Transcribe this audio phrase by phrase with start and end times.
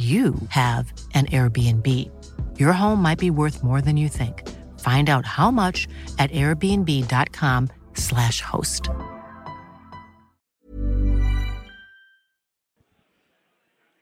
[0.00, 1.86] you have an Airbnb.
[2.58, 4.48] Your home might be worth more than you think.
[4.80, 5.86] Find out how much
[6.18, 8.88] at airbnb.com/slash host.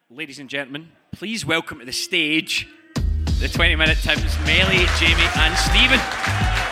[0.09, 2.69] Ladies and gentlemen, please welcome to the stage
[3.41, 6.68] the 20 minute Tims, Melly, Jamie, and Stephen.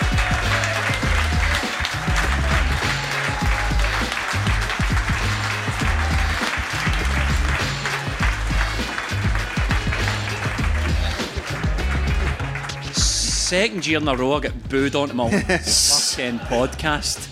[13.46, 17.28] Second year in a row, I get booed onto my fucking podcast.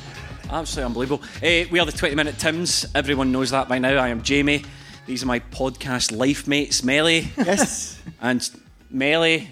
[0.49, 1.23] Absolutely unbelievable.
[1.43, 2.87] Eh, we are the 20 Minute Tims.
[2.95, 3.97] Everyone knows that by now.
[3.97, 4.65] I am Jamie.
[5.07, 7.33] These are my podcast life mates, Melly.
[7.37, 8.01] Yes.
[8.21, 8.49] And
[8.91, 9.49] Melly.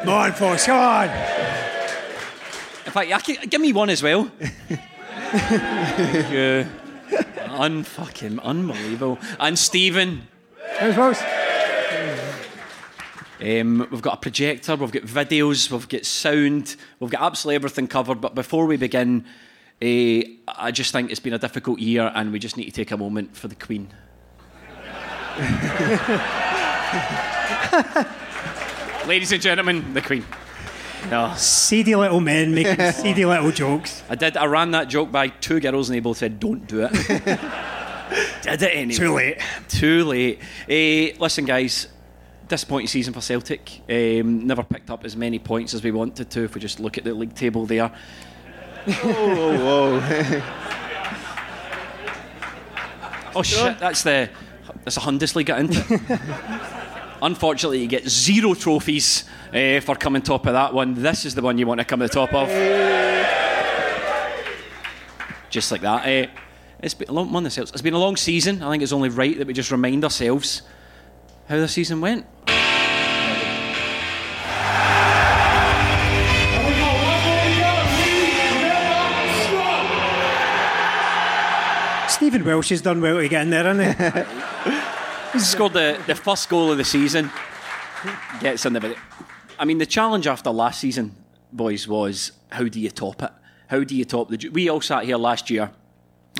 [0.00, 1.04] Come on, folks, come on.
[1.04, 4.28] In fact, I can, give me one as well.
[5.30, 6.66] yeah.
[7.46, 9.20] Unfucking unbelievable.
[9.38, 10.26] And Stephen.
[10.80, 11.22] Thanks, folks.
[13.42, 17.88] Um, we've got a projector, we've got videos, we've got sound, we've got absolutely everything
[17.88, 18.20] covered.
[18.20, 19.24] But before we begin,
[19.82, 22.92] uh, I just think it's been a difficult year and we just need to take
[22.92, 23.88] a moment for the Queen.
[29.08, 30.24] Ladies and gentlemen, the Queen.
[31.10, 34.04] No, Seedy little men making seedy little jokes.
[34.08, 34.36] I did.
[34.36, 36.92] I ran that joke by two girls and they both said, "Don't do it."
[38.42, 38.94] did it anyway.
[38.94, 39.38] Too late.
[39.68, 40.38] Too late.
[40.68, 41.88] Eh, listen, guys.
[42.52, 43.80] Disappointing season for Celtic.
[43.88, 46.44] Um, never picked up as many points as we wanted to.
[46.44, 47.90] If we just look at the league table there.
[48.86, 49.98] Whoa,
[53.34, 53.78] Oh shit!
[53.78, 54.28] That's the
[54.84, 56.20] that's a Bundesliga, isn't it?
[57.22, 59.24] Unfortunately, you get zero trophies
[59.54, 60.92] uh, for coming top of that one.
[60.92, 62.48] This is the one you want to come to the top of.
[65.48, 66.06] Just like that.
[66.06, 66.30] Uh,
[66.82, 67.46] it's been a long one.
[67.46, 68.62] It's been a long season.
[68.62, 70.60] I think it's only right that we just remind ourselves
[71.48, 72.26] how the season went.
[82.22, 85.38] Stephen Welsh has done well to get in there, hasn't he?
[85.40, 87.28] scored the, the first goal of the season.
[88.38, 88.96] Gets in the video.
[89.58, 91.16] I mean, the challenge after last season,
[91.52, 93.32] boys, was how do you top it?
[93.66, 94.48] How do you top the?
[94.50, 95.72] We all sat here last year,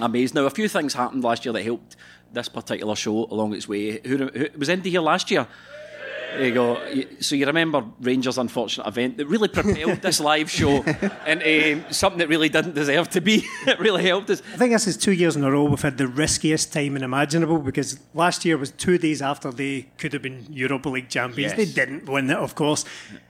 [0.00, 0.36] amazed.
[0.36, 1.96] Now, a few things happened last year that helped
[2.32, 3.98] this particular show along its way.
[4.06, 5.48] Who, who was Indy here last year?
[6.36, 7.04] There you go.
[7.20, 10.82] So you remember Rangers' unfortunate event that really propelled this live show
[11.26, 13.44] into um, something that really didn't deserve to be.
[13.66, 14.42] it really helped us.
[14.54, 17.58] I think this is two years in a row we've had the riskiest timing imaginable
[17.58, 21.52] because last year was two days after they could have been Europa League champions.
[21.52, 21.56] Yes.
[21.56, 22.84] They didn't win it, of course.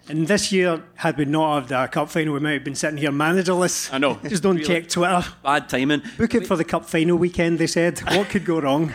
[0.08, 2.96] And this year, had we not had the cup final, we might have been sitting
[2.98, 3.92] here managerless.
[3.92, 4.18] I know.
[4.28, 4.66] Just don't Really.
[4.66, 5.24] check Twitter.
[5.42, 6.02] Bad timing.
[6.18, 8.00] Book it for the cup final weekend, they said.
[8.00, 8.92] What could go wrong?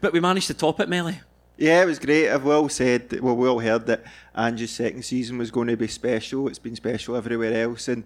[0.00, 1.20] But we managed to top it, Melly.
[1.56, 2.30] Yeah, it was great.
[2.30, 4.02] I've well said, well, we all heard that
[4.34, 6.48] Ange's second season was going to be special.
[6.48, 8.02] It's been special everywhere else, and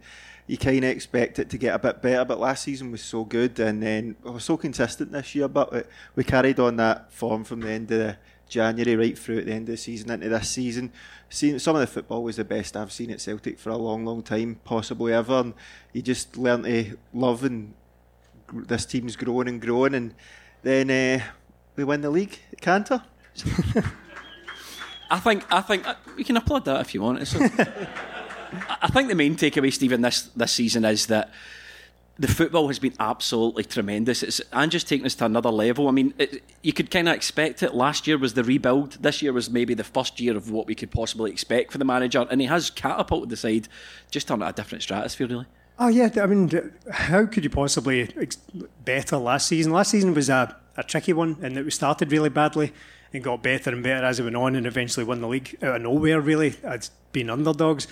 [0.46, 2.26] you kind of expect it to get a bit better.
[2.26, 5.48] But last season was so good, and then we were so consistent this year.
[5.48, 5.82] But we,
[6.16, 8.16] we carried on that form from the end of the
[8.50, 10.92] January right through at the end of the season into this season.
[11.30, 14.04] Seen some of the football was the best I've seen at Celtic for a long,
[14.04, 15.40] long time, possibly ever.
[15.40, 15.54] And
[15.94, 17.72] you just learn to love and
[18.52, 20.14] this team's growing and growing, and
[20.62, 21.24] then uh,
[21.76, 23.04] we win the league at Cantor.
[25.10, 27.20] I think I think uh, you can applaud that if you want.
[27.20, 27.84] A-
[28.68, 31.30] I I think the main takeaway, Stephen, this this season is that
[32.18, 34.22] the football has been absolutely tremendous.
[34.22, 35.88] It's and just taking us to another level.
[35.88, 37.74] I mean, it, you could kind of expect it.
[37.74, 39.02] Last year was the rebuild.
[39.02, 41.84] This year was maybe the first year of what we could possibly expect for the
[41.84, 43.68] manager, and he has catapulted the side
[44.10, 45.46] just on a different stratosphere, really.
[45.78, 48.36] Oh yeah, I mean, how could you possibly ex-
[48.84, 49.72] better last season?
[49.72, 52.72] Last season was a, a tricky one, and it was started really badly,
[53.12, 55.76] and got better and better as it went on, and eventually won the league out
[55.76, 56.20] of nowhere.
[56.20, 57.86] Really, as been underdogs.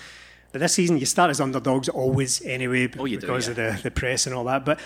[0.53, 3.51] But this season, you start as underdogs always anyway Oh, you do, because yeah.
[3.51, 4.65] of the, the press and all that.
[4.65, 4.81] But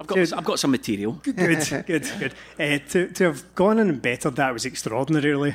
[0.00, 1.12] I've got, I've got some material.
[1.22, 1.86] good, good,
[2.18, 2.34] good.
[2.58, 5.54] Uh, to, to have gone in and bettered that was extraordinary, really.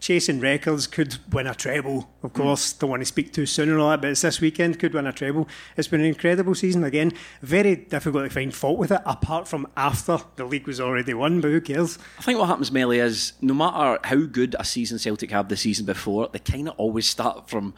[0.00, 2.40] Chasing records, could win a treble, of hmm.
[2.40, 2.72] course.
[2.72, 5.06] Don't want to speak too soon and all that, but it's this weekend, could win
[5.06, 5.48] a treble.
[5.76, 7.12] It's been an incredible season again.
[7.42, 11.40] Very difficult to find fault with it, apart from after the league was already won,
[11.40, 11.98] but who cares?
[12.18, 15.56] I think what happens, Melly, is no matter how good a season Celtic have the
[15.56, 17.74] season before, they kind of always start from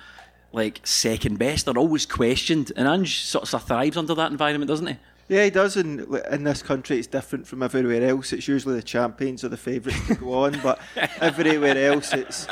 [0.52, 1.66] like second best.
[1.66, 4.96] They're always questioned, and Ange sort of thrives under that environment, doesn't he?
[5.30, 5.76] Yeah, he does.
[5.76, 8.32] And in this country, it's different from everywhere else.
[8.32, 10.80] It's usually the champions or the favourites to go on, but
[11.20, 12.48] everywhere else, it's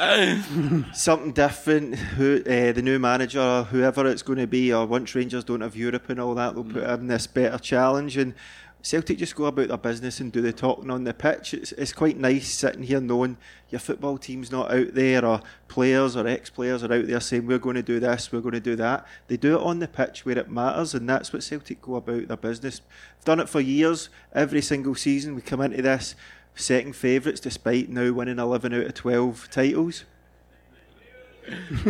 [0.94, 1.96] something different.
[1.96, 5.60] Who uh, the new manager, or whoever it's going to be, or once Rangers don't
[5.60, 8.16] have Europe and all that, they'll put in this better challenge.
[8.16, 8.34] And
[8.80, 11.52] Celtic just go about their business and do the talking on the pitch.
[11.52, 13.36] It's, it's quite nice sitting here knowing
[13.70, 17.58] your football team's not out there, or players or ex-players are out there saying we're
[17.58, 19.06] going to do this, we're going to do that.
[19.26, 22.28] They do it on the pitch where it matters, and that's what Celtic go about
[22.28, 22.80] their business.
[23.18, 24.08] We've done it for years.
[24.32, 26.14] Every single season we come into this
[26.54, 30.04] second favourites, despite now winning 11 out of 12 titles.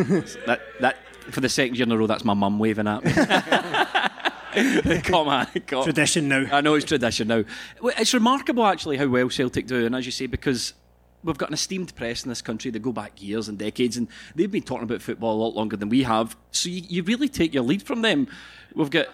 [0.46, 0.96] That that
[1.32, 3.12] for the second year in a row, that's my mum waving at me.
[5.04, 5.84] come on, come.
[5.84, 6.46] Tradition now.
[6.50, 7.44] I know it's tradition now.
[7.82, 10.74] It's remarkable actually how well Celtic do, and as you say, because
[11.22, 12.70] we've got an esteemed press in this country.
[12.70, 15.76] They go back years and decades, and they've been talking about football a lot longer
[15.76, 16.36] than we have.
[16.50, 18.28] So you, you really take your lead from them.
[18.74, 19.08] We've got.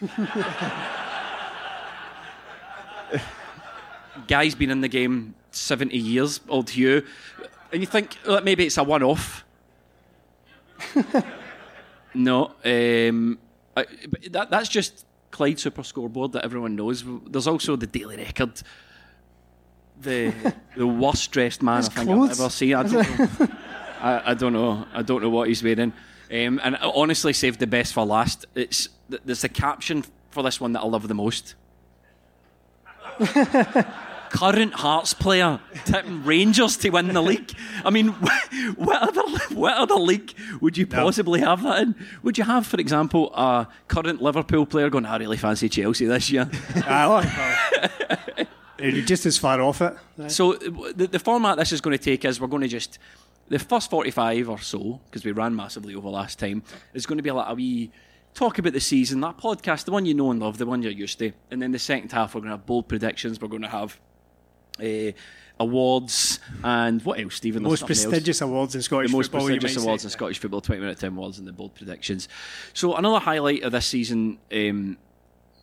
[4.28, 7.04] Guy's been in the game 70 years, old Hugh.
[7.72, 9.44] And you think oh, maybe it's a one off.
[12.14, 12.52] no.
[12.64, 13.38] Um,
[13.76, 13.86] I,
[14.30, 17.04] that, that's just Clyde Super Scoreboard that everyone knows.
[17.26, 18.62] There's also the Daily Record.
[20.00, 20.32] The
[20.76, 22.30] the worst dressed man I think clothes.
[22.32, 22.74] I've ever seen.
[22.74, 23.48] I don't know.
[24.00, 24.86] I, I don't know.
[24.92, 25.92] I don't know what he's wearing.
[26.30, 28.46] Um, and I honestly saved the best for last.
[28.54, 31.54] It's there's a caption for this one that I love the most.
[34.30, 37.52] Current Hearts player tipping Rangers to win the league.
[37.84, 38.08] I mean,
[38.76, 39.22] what other
[39.54, 41.94] what other league would you possibly have that in?
[42.22, 46.30] Would you have, for example, a current Liverpool player going, "I really fancy Chelsea this
[46.30, 46.50] year"?
[46.88, 48.46] Ah, well,
[48.78, 49.96] You're just as far off it.
[50.28, 52.98] So the, the format this is going to take is we're going to just
[53.48, 56.62] the first 45 or so because we ran massively over last time
[56.94, 57.90] is going to be like a wee
[58.34, 60.92] talk about the season that podcast the one you know and love the one you're
[60.92, 63.62] used to and then the second half we're going to have bold predictions we're going
[63.62, 63.98] to have
[64.82, 65.12] uh,
[65.58, 68.04] awards and what else Stephen Most something else.
[68.04, 69.50] prestigious awards in Scottish the most football.
[69.50, 70.06] you prestigious awards say.
[70.06, 72.28] in Scottish football 20 minute time awards and the bold predictions
[72.74, 74.98] so another highlight of this season um,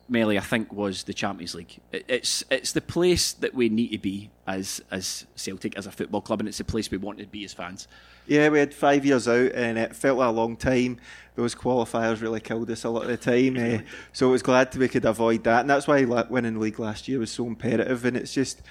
[0.08, 1.78] Melly, I think, was the Champions League.
[1.90, 5.90] It, it's it's the place that we need to be as as Celtic as a
[5.90, 7.88] football club, and it's the place we want to be as fans.
[8.26, 10.98] Yeah, we had five years out, and it felt like a long time.
[11.36, 13.56] Those qualifiers really killed us a lot of the time.
[13.56, 13.80] eh,
[14.12, 16.78] so it was glad that we could avoid that, and that's why winning the league
[16.78, 18.04] last year was so imperative.
[18.04, 18.62] And it's just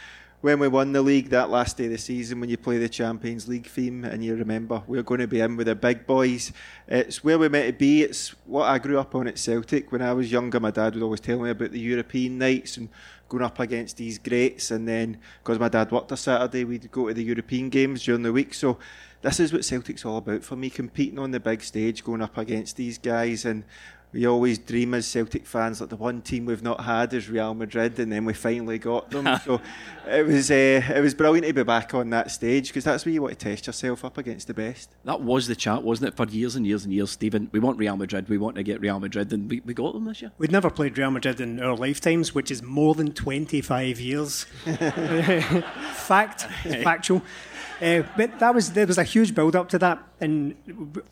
[0.43, 2.89] when we won the league that last day of the season, when you play the
[2.89, 6.51] Champions League theme, and you remember we're going to be in with the big boys.
[6.85, 8.03] It's where we're meant to be.
[8.03, 9.93] It's what I grew up on at Celtic.
[9.93, 12.89] When I was younger, my dad would always tell me about the European nights and
[13.29, 14.69] going up against these greats.
[14.69, 18.23] And then, because my dad worked a Saturday, we'd go to the European games during
[18.23, 18.53] the week.
[18.53, 18.77] So
[19.21, 22.37] this is what Celtic's all about for me, competing on the big stage, going up
[22.37, 23.45] against these guys.
[23.45, 23.63] And
[24.13, 27.53] we always dream as Celtic fans that the one team we've not had is Real
[27.55, 29.27] Madrid, and then we finally got them.
[29.45, 29.59] so
[30.07, 33.13] it was uh, it was brilliant to be back on that stage because that's where
[33.13, 34.91] you want to test yourself up against the best.
[35.03, 37.49] That was the chat, wasn't it, for years and years and years, Stephen?
[37.51, 40.05] We want Real Madrid, we want to get Real Madrid, and we, we got them
[40.05, 40.31] this year.
[40.37, 44.43] We'd never played Real Madrid in our lifetimes, which is more than 25 years.
[45.93, 46.43] Fact,
[46.83, 47.23] factual.
[47.83, 50.55] Uh, but that was there was a huge build up to that, and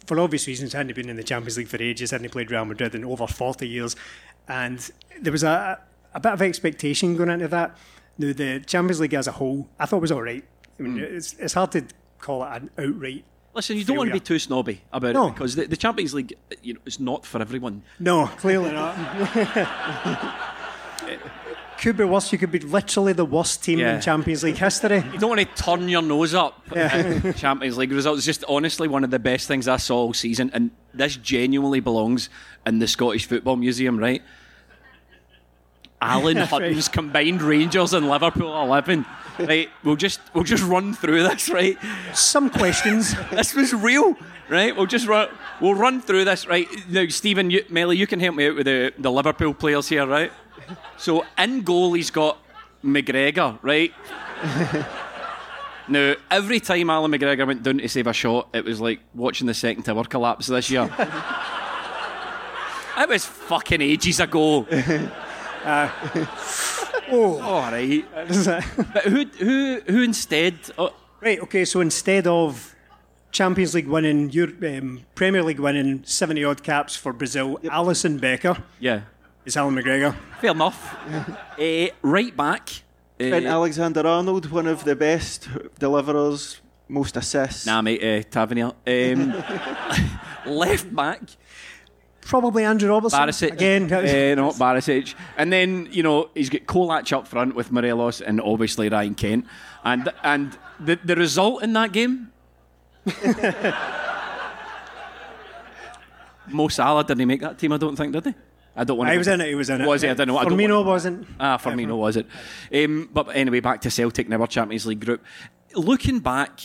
[0.05, 2.95] for obvious reasons, hadn't been in the Champions League for ages, hadn't played Real Madrid
[2.95, 3.95] in over 40 years,
[4.47, 5.79] and there was a,
[6.13, 7.75] a bit of expectation going into that.
[8.17, 10.43] Now, the Champions League as a whole, I thought was all right.
[10.79, 11.83] I mean, it's, it's hard to
[12.19, 13.25] call it an outright.
[13.53, 15.27] Listen, you don't want to be too snobby about No.
[15.27, 17.83] it because the, the Champions League, you know, is not for everyone.
[17.99, 18.95] No, clearly not.
[21.81, 22.31] could be worse.
[22.31, 23.95] You could be literally the worst team Yeah.
[23.95, 25.03] in Champions League history.
[25.11, 28.19] You don't want to turn your nose up at Champions League results.
[28.19, 31.79] It's just honestly one of the best things I saw all season, and this genuinely
[31.79, 32.29] belongs
[32.65, 34.21] in the Scottish Football Museum, right?
[36.01, 39.05] Alan Hutton's combined Rangers and Liverpool eleven.
[39.39, 41.77] Right, we'll just we'll just run through this, right?
[42.13, 43.15] Some questions.
[43.31, 44.15] This was real,
[44.49, 44.75] right?
[44.75, 45.29] We'll just run.
[45.59, 46.67] We'll run through this, right?
[46.89, 50.05] Now, Stephen, you, Melly, you can help me out with the, the Liverpool players here,
[50.05, 50.31] right?
[50.97, 52.37] So in goal, he's got
[52.83, 53.93] McGregor, right?
[55.87, 59.47] Now, every time Allan McGregor went down to save a shot, it was like watching
[59.47, 60.89] the second tower collapse this year.
[62.97, 64.65] it was fucking ages ago.
[67.13, 68.05] Oh, All right.
[68.13, 70.55] But who, who, who instead?
[70.77, 71.39] Oh, right.
[71.41, 71.65] Okay.
[71.65, 72.73] So instead of
[73.31, 78.63] Champions League winning, Euro- um, Premier League winning, seventy odd caps for Brazil, Alisson Becker
[78.79, 79.01] yeah,
[79.45, 80.15] is Allan McGregor.
[80.39, 80.95] fair enough.
[81.59, 82.69] uh, right back.
[83.19, 85.47] Uh, Trent Alexander Arnold, one of the best
[85.79, 87.65] deliverers, most assists.
[87.65, 88.71] nah, mate, uh, Tavernier.
[88.87, 89.33] Um,
[90.45, 91.21] left back.
[92.21, 93.51] Probably Andrew Robertson Barisic.
[93.53, 93.87] again.
[93.87, 95.15] that was- Uh, no, Barisic.
[95.37, 99.45] And then, you know, he's got Colak up front with Morelos and obviously Ryan Kent.
[99.83, 102.31] And and the, the result in that game.
[106.47, 108.33] Mo Salah didn't make that team, I don't think, did he?
[108.75, 109.13] I don't want to.
[109.13, 109.47] I was in it.
[109.47, 109.87] He was in it.
[109.87, 110.09] Was he?
[110.09, 110.37] I don't know.
[110.37, 111.27] I don't Firmino wasn't.
[111.39, 112.25] Ah, for me, was it?
[112.73, 115.23] Um, but anyway, back to Celtic now, our Champions League group.
[115.75, 116.61] Looking back,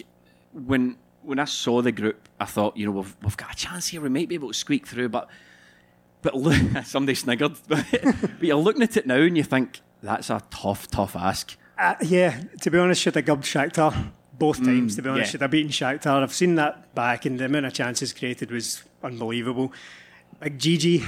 [0.53, 3.89] when when I saw the group, I thought, you know, we've, we've got a chance
[3.89, 4.01] here.
[4.01, 5.29] We might be able to squeak through, but
[6.23, 7.57] but look, somebody sniggered.
[7.69, 11.57] but you're looking at it now and you think that's a tough, tough ask.
[11.79, 14.97] Uh, yeah, to be honest, should have gubbed Shakhtar both times.
[14.97, 15.31] To be honest, yeah.
[15.33, 16.23] should have beaten Shakhtar.
[16.23, 19.73] I've seen that back, and the amount of chances created was unbelievable.
[20.41, 21.05] Like Gigi,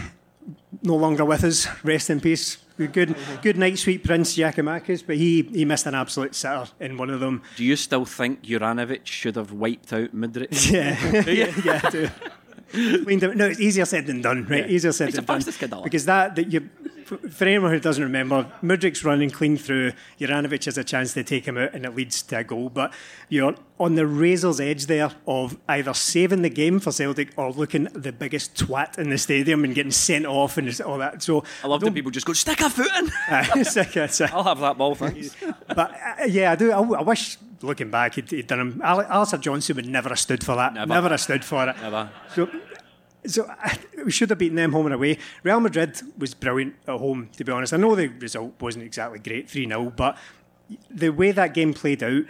[0.82, 1.66] no longer with us.
[1.84, 2.58] Rest in peace.
[2.78, 7.10] Good, good night, sweet Prince Giakoumakis, but he he missed an absolute sitter in one
[7.10, 7.42] of them.
[7.56, 10.48] Do you still think Juranovic should have wiped out Madrid?
[10.70, 11.80] Yeah, yeah, yeah.
[11.82, 12.08] I do.
[13.04, 14.64] Cleaned him- No, it's easier said than done, right?
[14.68, 14.74] Yeah.
[14.74, 15.36] Easier said He's than done.
[15.38, 15.84] fastest kid alive.
[15.84, 16.68] Because that, that you,
[17.16, 19.92] for anyone who doesn't remember, Mudryk's running clean through.
[20.20, 22.68] Juranovic has a chance to take him out, and it leads to a goal.
[22.68, 22.92] But
[23.28, 27.84] you're on the razor's edge there of either saving the game for Celtic or looking
[27.94, 31.22] the biggest twat in the stadium and getting sent off and all that.
[31.22, 33.10] So I love when people just go, stick a foot in.
[33.56, 35.34] it's like- it's a- I'll have that ball, thanks.
[35.68, 36.72] but uh, yeah, I do.
[36.72, 38.80] I, I wish, looking back, he'd, he'd done him.
[38.84, 40.74] Al- Alistair Johnston would never have stood for that.
[40.74, 40.86] Never.
[40.94, 41.76] Never, have stood for it.
[41.80, 42.10] Never.
[42.34, 42.48] So,
[43.26, 43.50] so
[44.04, 45.18] we should have beaten them home and away.
[45.42, 47.72] Real Madrid was brilliant at home, to be honest.
[47.72, 50.16] I know the result wasn't exactly great, 3 0, but
[50.90, 52.24] the way that game played out,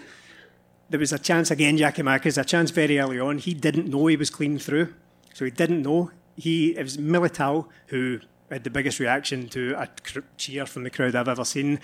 [0.91, 3.39] there was a chance again, Giakoumakis, a chance very early on.
[3.39, 4.95] He didn't know he was clean through.
[5.35, 6.11] So he didn't know.
[6.37, 9.89] He It was Militao who had the biggest reaction to a
[10.37, 11.81] cheer from the crowd I've ever seen.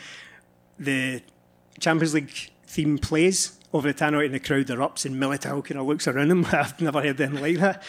[0.78, 1.22] The
[1.78, 5.86] Champions League theme plays over the tannoy and the crowd erupts and Militao kind of
[5.86, 6.46] looks around him.
[6.52, 7.82] I've never heard anything like that.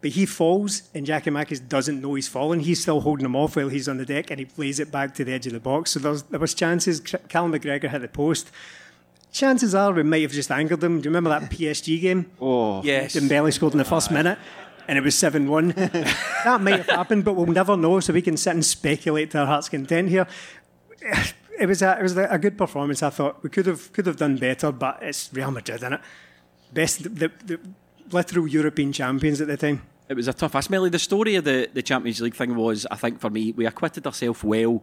[0.00, 2.60] But he falls and Giakoumakis doesn't know he's fallen.
[2.60, 5.14] He's still holding him off while he's on the deck and he plays it back
[5.14, 5.90] to the edge of the box.
[5.90, 7.00] So there's, there was chances.
[7.00, 8.50] Callum McGregor hit the post.
[9.30, 11.00] Chances are we might have just angered them.
[11.00, 12.30] Do you remember that PSG game?
[12.40, 13.14] Oh, Yes.
[13.14, 14.38] Dembele scored in the first minute
[14.88, 15.68] and it was 7 1.
[15.76, 19.38] that might have happened, but we'll never know, so we can sit and speculate to
[19.38, 20.26] our heart's content here.
[21.58, 23.02] It was a, it was a good performance.
[23.02, 26.00] I thought we could have could have done better, but it's Real Madrid, isn't it?
[26.72, 27.60] Best, the, the
[28.10, 29.82] literal European champions at the time.
[30.10, 30.68] It was a tough ask.
[30.70, 33.64] Melly, the story of the, the Champions League thing was, I think for me, we
[33.64, 34.82] acquitted ourselves well,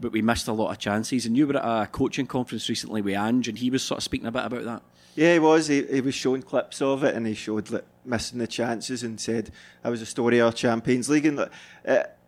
[0.00, 1.26] but we missed a lot of chances.
[1.26, 4.04] And you were at a coaching conference recently with Ange, and he was sort of
[4.04, 4.82] speaking a bit about that.
[5.14, 5.66] Yeah, he was.
[5.66, 9.20] He, he was showing clips of it, and he showed like, missing the chances, and
[9.20, 9.50] said
[9.82, 11.52] that was a story of our Champions League, and like,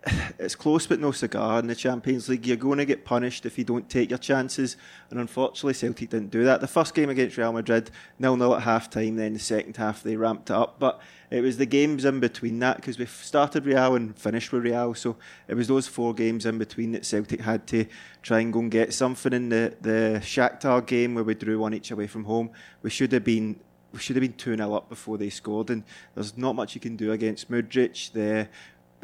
[0.38, 2.46] it's close but no cigar in the Champions League.
[2.46, 4.76] You're going to get punished if you don't take your chances,
[5.10, 6.60] and unfortunately, Celtic didn't do that.
[6.60, 9.16] The first game against Real Madrid, nil nil at half time.
[9.16, 12.58] Then the second half they ramped it up, but it was the games in between
[12.60, 15.16] that because we started Real and finished with Real, so
[15.48, 17.86] it was those four games in between that Celtic had to
[18.22, 21.74] try and go and get something in the the Shakhtar game where we drew one
[21.74, 22.50] each away from home.
[22.82, 23.60] We should have been
[23.94, 25.84] we should have been 2 0 up before they scored, and
[26.14, 28.12] there's not much you can do against Mudryk.
[28.12, 28.48] The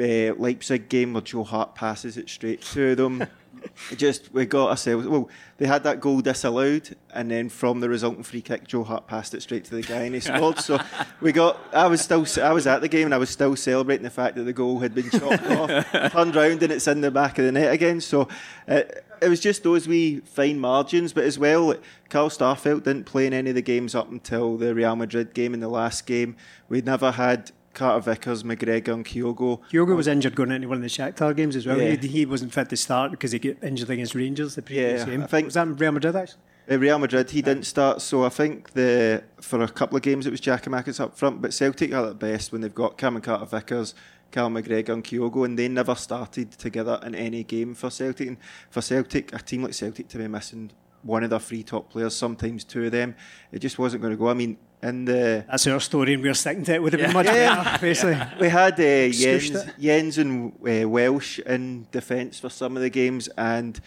[0.00, 3.26] uh, Leipzig game where Joe Hart passes it straight to them.
[3.96, 5.06] Just we got ourselves.
[5.06, 5.28] Well,
[5.58, 9.34] they had that goal disallowed, and then from the resulting free kick, Joe Hart passed
[9.34, 10.58] it straight to the guy, and he scored.
[10.58, 10.78] so
[11.20, 11.58] we got.
[11.72, 12.26] I was still.
[12.42, 14.78] I was at the game, and I was still celebrating the fact that the goal
[14.78, 18.00] had been chopped off, turned round, and it's in the back of the net again.
[18.00, 18.28] So.
[18.66, 18.82] Uh,
[19.22, 21.74] it was just those wee fine margins, but as well,
[22.08, 25.52] Carl Starfelt didn't play in any of the games up until the Real Madrid game
[25.52, 26.36] in the last game.
[26.70, 29.60] We'd never had Carter Vickers, McGregor, and Kyogo.
[29.70, 31.80] Kyogo was injured going into one of the Shakhtar games as well.
[31.80, 31.94] Yeah.
[31.96, 35.06] He, he wasn't fit to start because he got injured against Rangers the previous Yeah,
[35.06, 35.22] game.
[35.22, 36.40] I think- was that in Real Madrid actually?
[36.70, 40.26] Uh, Real Madrid, he didn't start, so I think the for a couple of games
[40.26, 43.22] it was Jack Giakoumakis up front, but Celtic are at best when they've got Cameron
[43.22, 43.94] Carter Vickers,
[44.30, 48.28] Cal McGregor, and Kyogo, and they never started together in any game for Celtic.
[48.28, 48.36] And
[48.68, 50.70] for Celtic, a team like Celtic to be missing
[51.02, 53.16] one of their three top players, sometimes two of them,
[53.50, 54.28] it just wasn't going to go.
[54.28, 56.82] I mean, in the That's our story, and we're sticking to it.
[56.82, 58.18] Would have been much better, basically.
[58.40, 59.78] We had uh, Scooshed Jenz.
[59.78, 63.80] Jenz and uh, Welsh in defence for some of the games, and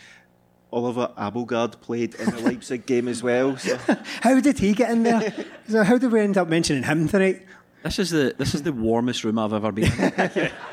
[0.72, 3.58] Oliver Abildgaard played in the Leipzig game as well.
[3.58, 3.78] So.
[4.22, 5.34] How did he get in there?
[5.68, 7.44] so how did we end up mentioning him tonight?
[7.84, 10.52] This is the this is the warmest room I've ever been in.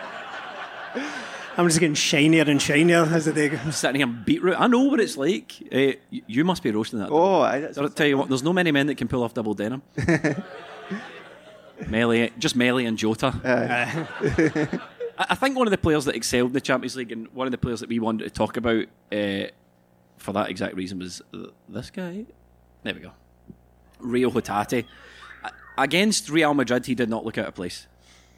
[1.60, 3.60] I'm just getting shinier and shinier as the day goes.
[3.62, 4.58] I'm sitting here in beetroot.
[4.58, 5.52] I know what it's like.
[5.70, 7.10] Uh, you must be roasting that.
[7.10, 9.52] Oh, I, I'll tell you what, there's no many men that can pull off double
[9.52, 9.82] denim.
[11.88, 13.34] Melly, just Melly and Jota.
[15.18, 17.46] I I think one of the players that excelled in the Champions League and one
[17.46, 19.48] of the players that we wanted to talk about uh,
[20.16, 22.24] for that exact reason was uh, this guy.
[22.84, 23.12] There we go.
[23.98, 24.86] Rio Hatate.
[25.44, 27.86] A- Against Real Madrid, he did not look out of place.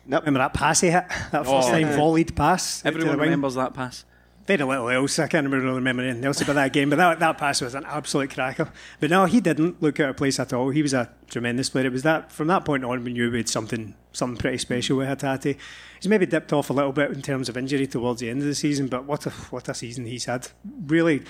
[0.06, 0.22] Nope.
[0.22, 1.04] Remember that pass he hit?
[1.30, 1.72] That oh, first Oh.
[1.72, 2.84] time volleyed pass?
[2.84, 4.04] Everyone remembers that pass.
[4.46, 5.20] Very little else.
[5.20, 7.84] I can't really remember anything else about that game, but that, that pass was an
[7.86, 8.68] absolute cracker.
[8.98, 10.70] But no, he didn't look out of place at all.
[10.70, 11.86] He was a tremendous player.
[11.86, 14.96] It was that from that point on we knew we had something something pretty special
[14.96, 15.56] with Hatate.
[16.00, 18.46] He's maybe dipped off a little bit in terms of injury towards the end of
[18.48, 20.48] the season, but what a what a season he's had.
[20.86, 21.22] Really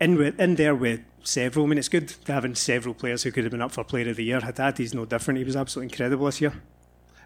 [0.00, 1.66] in with, in there with several.
[1.66, 4.16] I mean, it's good having several players who could have been up for Player of
[4.16, 4.40] the Year.
[4.40, 5.38] Hatate's no different.
[5.38, 6.54] He was absolutely incredible this year.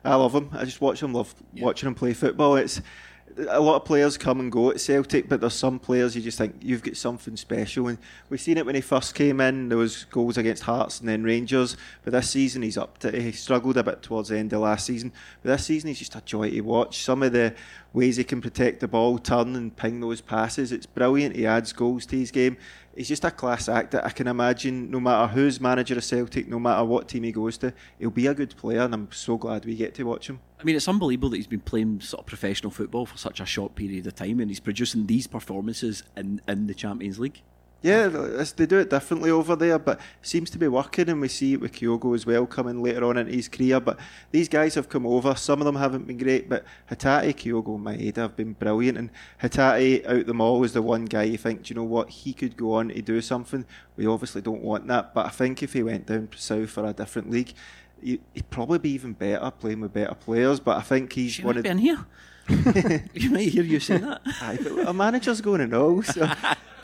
[0.04, 0.50] I love him.
[0.52, 1.12] I just watch him.
[1.12, 2.56] Love watching him play football.
[2.56, 2.80] It's
[3.48, 6.38] a lot of players come and go at Celtic, but there's some players you just
[6.38, 7.88] think you've got something special.
[7.88, 9.68] And we've seen it when he first came in.
[9.68, 11.76] There was goals against Hearts and then Rangers.
[12.02, 13.10] But this season he's up to.
[13.20, 15.12] He struggled a bit towards the end of last season.
[15.42, 17.02] But this season he's just a joy to watch.
[17.02, 17.54] Some of the
[17.92, 20.72] ways he can protect the ball, turn and ping those passes.
[20.72, 21.36] It's brilliant.
[21.36, 22.56] He adds goals to his game.
[22.98, 26.48] He's just a class act that I can imagine no matter who's manager of Celtic,
[26.48, 29.36] no matter what team he goes to, he'll be a good player and I'm so
[29.36, 30.40] glad we get to watch him.
[30.58, 33.46] I mean, it's unbelievable that he's been playing sort of professional football for such a
[33.46, 37.40] short period of time and he's producing these performances in, in the Champions League.
[37.80, 41.28] Yeah, they do it differently over there, but it seems to be working, and we
[41.28, 43.78] see it with Kyogo as well coming later on in his career.
[43.78, 44.00] But
[44.32, 45.36] these guys have come over.
[45.36, 48.98] Some of them haven't been great, but Hatate, Kyogo, and Maeda have been brilliant.
[48.98, 52.10] And Hatate, out them all, is the one guy you think, do you know what,
[52.10, 53.64] he could go on to do something.
[53.96, 56.92] We obviously don't want that, but I think if he went down south for a
[56.92, 57.52] different league,
[58.02, 60.58] he- he'd probably be even better playing with better players.
[60.58, 62.04] But I think he's She one of be in here.
[63.14, 64.20] you might hear you say that.
[64.42, 66.02] Aye, but our manager's going and all.
[66.02, 66.28] So.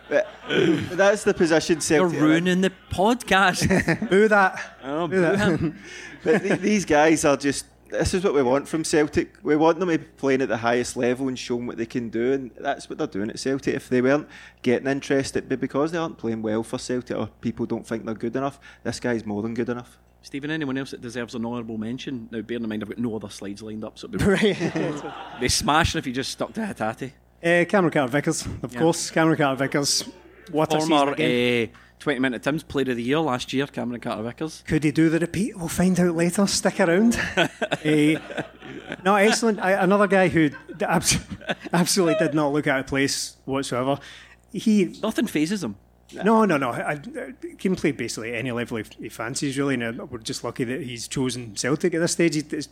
[0.09, 2.12] But, but that's the position Celtic.
[2.19, 2.45] You're Celtic are in.
[2.45, 3.99] ruining the podcast.
[4.03, 4.61] Oh, boo that.
[4.83, 5.38] oh, Boo that.
[5.59, 5.79] boo-him.
[6.23, 7.67] But th- these guys are just.
[7.90, 9.37] This is what we want from Celtic.
[9.45, 12.09] We want them to be playing at the highest level and showing what they can
[12.09, 13.75] do, and that's what they're doing at Celtic.
[13.75, 14.29] If they weren't
[14.62, 18.05] getting interest, it'd be because they aren't playing well for Celtic, or people don't think
[18.05, 18.59] they're good enough.
[18.83, 19.99] This guy's more than good enough.
[20.23, 22.29] Stephen, anyone else that deserves an honourable mention?
[22.33, 24.25] Now, bearing in mind I've got no other slides lined up, so it'd be,
[25.05, 25.40] Right.
[25.40, 27.12] be smashing if you just stuck to Hatate.
[27.44, 28.80] Uh, Cameron Carter Vickers, of Yeah.
[28.80, 29.11] course.
[29.11, 30.04] Cameron Carter Vickers.
[30.50, 31.66] What a season Former uh,
[31.98, 34.62] 20 Minute Tim's Player of the Year last year, Cameron Carter Vickers.
[34.66, 35.57] Could he do the repeat?
[35.57, 36.46] We'll find out later.
[36.46, 37.18] Stick around.
[37.85, 38.16] Eh,
[39.04, 39.59] no, excellent.
[39.61, 40.48] I, another guy who
[40.80, 41.18] abs-
[41.74, 43.98] absolutely did not look out of place whatsoever.
[44.52, 45.76] He Nothing phases him.
[46.24, 46.70] no, no, no.
[46.70, 49.59] I, I can play basically any level he, he fancies.
[49.59, 52.35] Really, and uh, we're just lucky that he's chosen Celtic at this stage.
[52.50, 52.68] He's,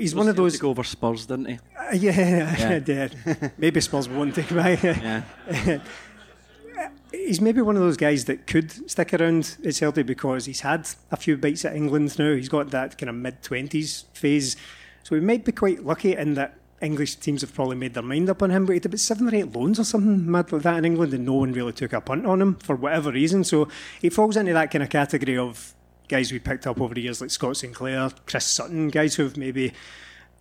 [0.00, 0.56] he's one of those.
[0.58, 1.58] Go over Spurs, didn't he?
[1.78, 3.48] Uh, yeah, yeah.
[3.58, 4.58] maybe Spurs won't take him.
[5.48, 5.78] Yeah.
[7.12, 10.88] he's maybe one of those guys that could stick around at Celtic because he's had
[11.10, 12.34] a few bites at England now.
[12.34, 14.56] He's got that kind of mid twenties phase,
[15.02, 18.28] so we might be quite lucky in that English teams have probably made their mind
[18.28, 18.66] up on him.
[18.66, 21.14] But he had about seven or eight loans or something mad like that in England,
[21.14, 23.44] and no one really took a punt on him for whatever reason.
[23.44, 23.68] So
[24.00, 25.74] he falls into that kind of category of
[26.08, 29.72] guys we picked up over the years, like Scott Sinclair, Chris Sutton, guys who've maybe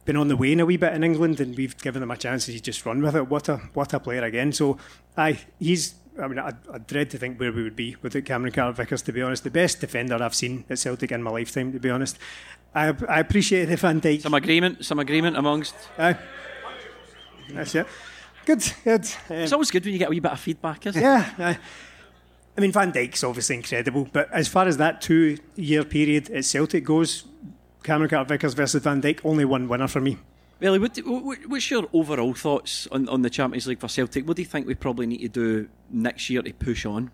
[0.06, 2.47] been on the wane a wee bit in England, and we've given them a chance,
[2.47, 3.30] and he's just run with it.
[3.30, 4.52] What a what a player again!
[4.52, 4.78] So,
[5.17, 5.95] aye, he's.
[6.21, 9.02] I mean, I, I dread to think where we would be without Cameron Carter Vickers.
[9.04, 11.71] To be honest, the best defender I've seen at Celtic in my lifetime.
[11.73, 12.19] To be honest,
[12.76, 14.21] I I appreciate the Van Dijk.
[14.21, 15.73] Some agreement, some agreement amongst.
[15.97, 16.17] Aye.
[17.52, 17.88] that's it.
[18.45, 19.06] Good, good.
[19.30, 21.04] Um, It's always good when you get a wee bit of feedback, isn't it?
[21.06, 21.30] yeah.
[21.39, 21.58] I,
[22.57, 26.83] I mean, Van Dijk's obviously incredible, but as far as that two-year period at Celtic
[26.83, 27.25] goes,
[27.83, 30.17] Cameron Carter Vickers versus Van Dijk, only one winner for me.
[30.59, 34.27] Really, what, what, what's your overall thoughts on, on the Champions League for Celtic?
[34.27, 37.11] What do you think we probably need to do next year to push on?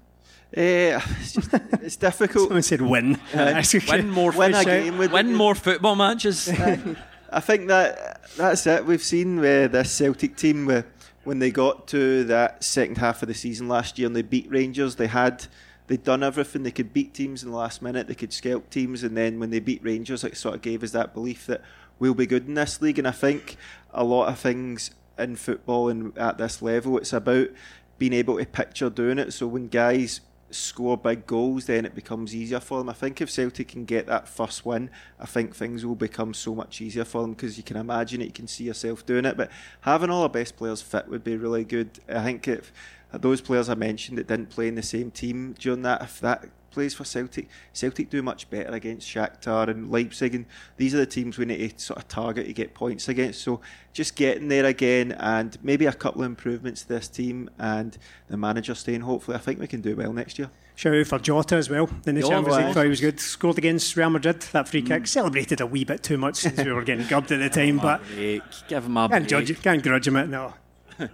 [0.53, 2.43] Eh, it's just it's difficult.
[2.47, 3.19] Someone said win.
[3.33, 3.97] That's okay.
[3.97, 6.49] Win more, Win a game with win more football matches.
[7.31, 8.83] I think that that's it.
[8.83, 10.85] We've seen with this Celtic team where
[11.23, 14.49] when they got to that second half of the season last year and they beat
[14.49, 15.47] Rangers, they had
[15.87, 16.63] they'd done everything.
[16.63, 18.07] They could beat teams in the last minute.
[18.07, 20.91] They could scalp teams, and then when they beat Rangers, it sort of gave us
[20.91, 21.61] that belief that
[21.97, 22.99] we'll be good in this league.
[22.99, 23.57] And I think
[23.93, 27.49] a lot of things in football and at this level, it's about
[27.97, 29.33] being able to picture doing it.
[29.33, 32.89] So when guys score big goals, then it becomes easier for them.
[32.89, 36.55] I think if Celtic can get that first win, I think things will become so
[36.55, 39.37] much easier for them because you can imagine it, you can see yourself doing it.
[39.37, 41.99] But having all our best players fit would be really good.
[42.07, 42.71] I think if
[43.11, 46.49] those players I mentioned that didn't play in the same team during that, if that
[46.71, 50.45] plays for Celtic, Celtic do much better against Shakhtar and Leipzig, and
[50.77, 53.41] these are the teams we need to sort of target to get points against.
[53.41, 53.61] So
[53.93, 58.37] just getting there again, and maybe a couple of improvements to this team, and the
[58.37, 59.01] manager staying.
[59.01, 60.49] Hopefully, I think we can do well next year.
[60.75, 62.73] Shout out for Jota as well in the Oh, Champions League.
[62.73, 63.19] Thought he was good.
[63.19, 64.41] Scored against Real Madrid.
[64.53, 64.87] That free Mm.
[64.87, 67.79] kick celebrated a wee bit too much since we were getting gubbed at the time,
[67.79, 68.41] but Break.
[68.69, 69.45] Give him a can't break.
[69.47, 69.61] judge.
[69.61, 70.29] Can't grudge him it.
[70.29, 70.53] No.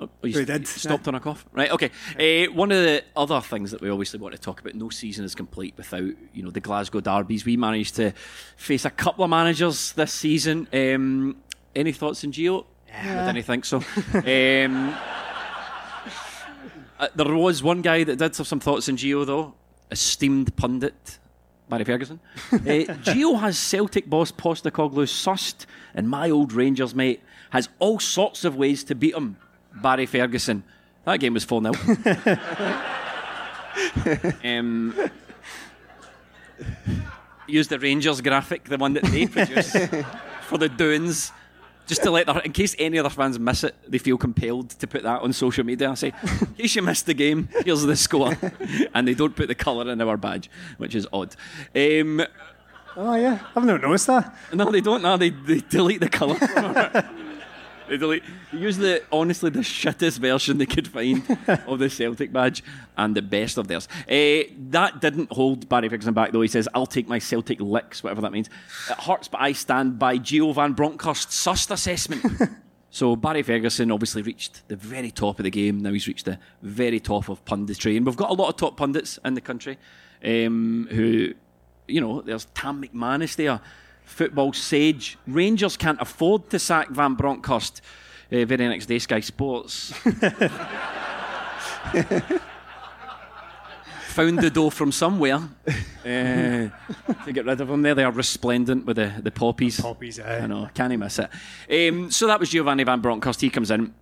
[0.00, 0.60] Oh, you We s- did.
[0.60, 1.70] you stopped on a cough, right?
[1.72, 1.90] Okay.
[2.18, 5.24] Uh, one of the other things that we obviously want to talk about: no season
[5.24, 7.44] is complete without you know the Glasgow derbies.
[7.44, 8.12] We managed to
[8.56, 10.68] face a couple of managers this season.
[10.72, 11.36] Um,
[11.74, 12.64] any thoughts on Gio?
[12.94, 13.78] I didn't think so.
[14.14, 14.94] um,
[16.98, 19.54] uh, there was one guy that did have some thoughts on Gio though.
[19.90, 21.18] Esteemed pundit.
[21.68, 22.18] Barry Ferguson.
[22.52, 28.44] uh, Gio has Celtic boss Postecoglou sussed, and my old Rangers mate has all sorts
[28.44, 29.36] of ways to beat him.
[29.82, 30.62] Barry Ferguson.
[31.04, 31.74] That game was 4 0.
[34.44, 35.10] um,
[37.46, 39.76] use the Rangers graphic, the one that they produced
[40.42, 41.32] for the Doons,
[41.86, 44.86] just to let their, in case any other fans miss it, they feel compelled to
[44.86, 47.96] put that on social media and say, in case you missed the game, here's the
[47.96, 48.36] score.
[48.94, 51.34] and they don't put the colour in our badge, which is odd.
[51.74, 52.22] Um,
[53.00, 54.34] Oh yeah, I've not noticed that.
[54.52, 55.02] no, they don't.
[55.02, 56.36] No, they, they delete the colour.
[57.88, 58.22] They delete.
[58.52, 61.22] They use the honestly the shittest version they could find
[61.66, 62.62] of the Celtic badge
[62.96, 63.88] and the best of theirs.
[64.08, 66.42] Uh, that didn't hold Barry Ferguson back though.
[66.42, 68.48] He says, "I'll take my Celtic licks, whatever that means."
[68.90, 72.24] It hurts, but I stand by Gio Van Bronckhorst's sussed assessment.
[72.90, 75.82] So Barry Ferguson obviously reached the very top of the game.
[75.82, 78.76] Now he's reached the very top of punditry, and we've got a lot of top
[78.78, 79.78] pundits in the country
[80.24, 81.34] um, who,
[81.86, 83.60] you know, there's Tam McManus there,
[84.08, 85.18] football sage.
[85.26, 87.80] Rangers can't afford to sack Van Bronckhorst.
[88.30, 89.92] Uh, very next day, Sky Sports.
[94.08, 95.70] Found the dough from somewhere uh,
[96.04, 96.72] to
[97.32, 97.82] get rid of him.
[97.82, 99.80] There they are, resplendent with the, the poppies.
[99.80, 100.40] Poppies, aye.
[100.40, 101.30] I know, can't he miss it?
[101.88, 103.40] Um, so that was Giovanni Van Bronckhorst.
[103.40, 103.94] He comes in.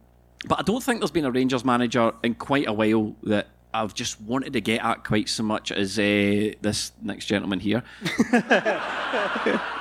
[0.48, 3.94] But I don't think there's been a Rangers manager in quite a while that I've
[3.94, 7.82] just wanted to get at quite so much as uh, this next gentleman here.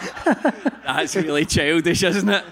[0.84, 2.44] That's really childish, isn't it?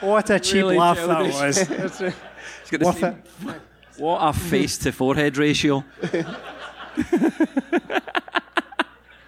[0.00, 1.56] What a cheap Really laugh childish.
[1.56, 2.02] that was.
[2.62, 3.60] It's got the Worth same- it.
[3.98, 5.84] What a face to forehead ratio.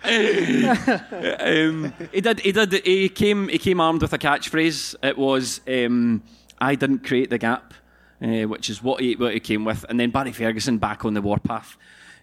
[0.05, 2.41] um, he did.
[2.41, 2.73] He did.
[2.85, 3.49] He came.
[3.49, 4.95] He came armed with a catchphrase.
[5.03, 6.23] It was, um,
[6.61, 7.75] "I didn't create the gap,"
[8.23, 9.85] uh, which is what he what he came with.
[9.89, 11.77] And then Barry Ferguson back on the warpath.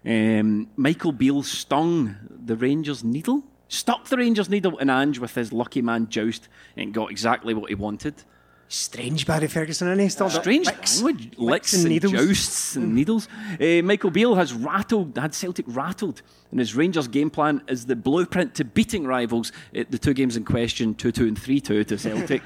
[0.06, 2.16] Um, Michael Beale stung
[2.46, 6.94] the Rangers' needle, stuck the Rangers' needle in Ange with his lucky man joust, and
[6.94, 8.24] got exactly what he wanted.
[8.70, 12.12] Strange Barry Ferguson, and he still Strange licks- language, licks, and, needles.
[12.12, 13.30] jousts and needles.
[13.62, 17.96] Uh, Michael Beale has rattled, had Celtic rattled, and his Rangers game plan is the
[17.96, 21.86] blueprint to beating rivals at the two games in question, two two and three two
[21.86, 22.44] to Celtic.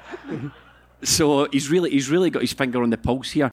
[1.02, 3.50] so he's really, he's really got his finger on the pulse here.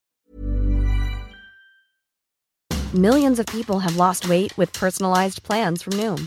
[2.94, 6.26] Millions of people have lost weight with personalized plans from Noom,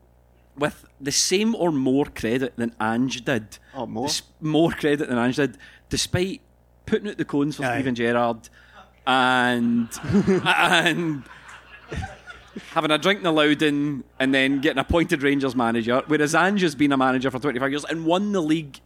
[0.57, 3.57] with the same or more credit than Ange did.
[3.73, 4.07] Oh, more?
[4.07, 5.57] Des- more credit than Ange did,
[5.89, 6.41] despite
[6.85, 7.75] putting out the cones for Aye.
[7.75, 8.49] Steven Gerrard
[9.07, 9.87] and
[10.45, 11.23] and
[12.71, 16.75] having a drink in the Louden and then getting appointed Rangers manager, whereas Ange has
[16.75, 18.79] been a manager for 25 years and won the league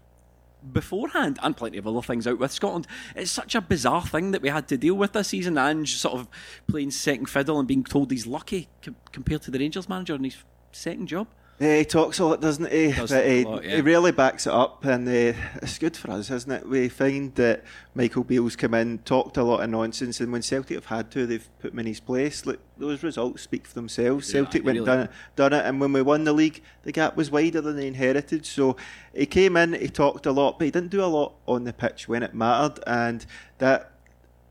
[0.72, 2.88] beforehand and plenty of other things out with Scotland.
[3.16, 5.58] It's such a bizarre thing that we had to deal with this season.
[5.58, 6.28] Ange sort of
[6.68, 10.24] playing second fiddle and being told he's lucky com- compared to the Rangers manager in
[10.24, 10.38] his
[10.72, 11.28] second job.
[11.58, 12.92] Yeah, he talks a lot, doesn't he?
[12.92, 13.76] Does but he, lot, yeah.
[13.76, 16.68] he really backs it up, and uh, it's good for us, isn't it?
[16.68, 17.64] We find that
[17.94, 21.26] Michael Beale's come in, talked a lot of nonsense, and when Celtic have had to,
[21.26, 22.46] they've put him in his place.
[22.46, 24.30] Look, those results speak for themselves.
[24.30, 24.86] Celtic went really.
[24.86, 27.78] done it, done it, and when we won the league, the gap was wider than
[27.78, 28.46] they inherited.
[28.46, 28.76] So
[29.14, 31.72] he came in, he talked a lot, but he didn't do a lot on the
[31.72, 32.84] pitch when it mattered.
[32.86, 33.26] And
[33.60, 33.94] that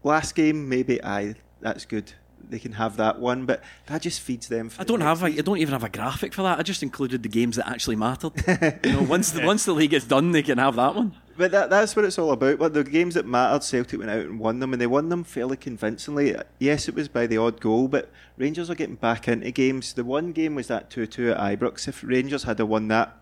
[0.03, 2.15] last game, maybe aye, that's good.
[2.51, 4.69] They can have that one, but that just feeds them.
[4.69, 6.59] For I don't have a, I don't even have a graphic for that.
[6.59, 8.33] I just included the games that actually mattered.
[8.85, 11.15] you know, once the, once the league is done, they can have that one.
[11.37, 12.59] But that, that's what it's all about.
[12.59, 15.25] But the games that mattered, Celtic went out and won them, and they won them
[15.25, 16.37] fairly convincingly.
[16.59, 19.95] Yes, it was by the odd goal, but Rangers are getting back into games.
[19.95, 21.89] The one game was that 2 2 at Ibrox.
[21.89, 23.17] If Rangers had won that,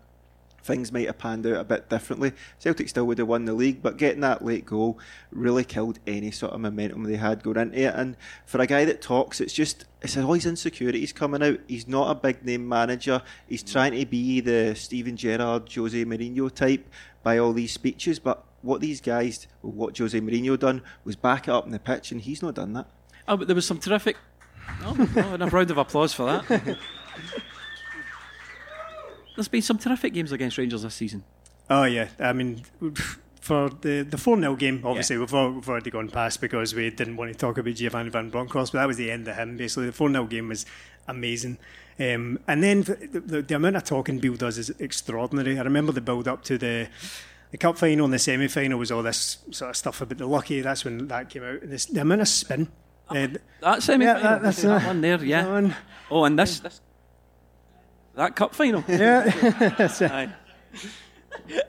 [0.63, 2.31] things might have panned out a bit differently.
[2.57, 4.97] Celtic still would have won the league, but getting that late goal
[5.31, 7.93] really killed any sort of momentum they had going into it.
[7.93, 11.59] And for a guy that talks, it's just it's all his insecurities coming out.
[11.67, 13.21] He's not a big name manager.
[13.47, 16.89] He's trying to be the Steven Gerrard, Jose Mourinho type
[17.23, 21.51] by all these speeches, but what these guys, what Jose Mourinho done, was back it
[21.51, 22.87] up in the pitch, and he's not done that.
[23.27, 24.17] Oh, but there was some terrific.
[24.81, 26.77] Oh, oh, and a round of applause for that.
[29.35, 31.23] There's been some terrific games against Rangers this season.
[31.69, 32.61] Oh yeah, I mean,
[33.41, 36.89] for the the four 0 game, obviously we've, al- we've already gone past because we
[36.89, 39.57] didn't want to talk about Giovanni Van Bronckhorst, but that was the end of him.
[39.57, 40.65] Basically, the four 0 game was
[41.07, 41.57] amazing,
[41.99, 45.57] um, and then the, the, the amount of talking Beale does is extraordinary.
[45.57, 46.87] I remember the build up to the.
[47.51, 50.25] The cup final and the semi final was all this sort of stuff about the
[50.25, 50.61] lucky.
[50.61, 51.59] That's when that came out.
[51.61, 52.67] This, the amount of spin.
[53.11, 53.27] uh,
[53.61, 55.45] That semi final, Yeah, that- that's, that one there, yeah.
[55.47, 55.75] one.
[56.09, 56.81] Oh, and this, this
[58.15, 58.83] that cup final.
[58.89, 60.29] yeah,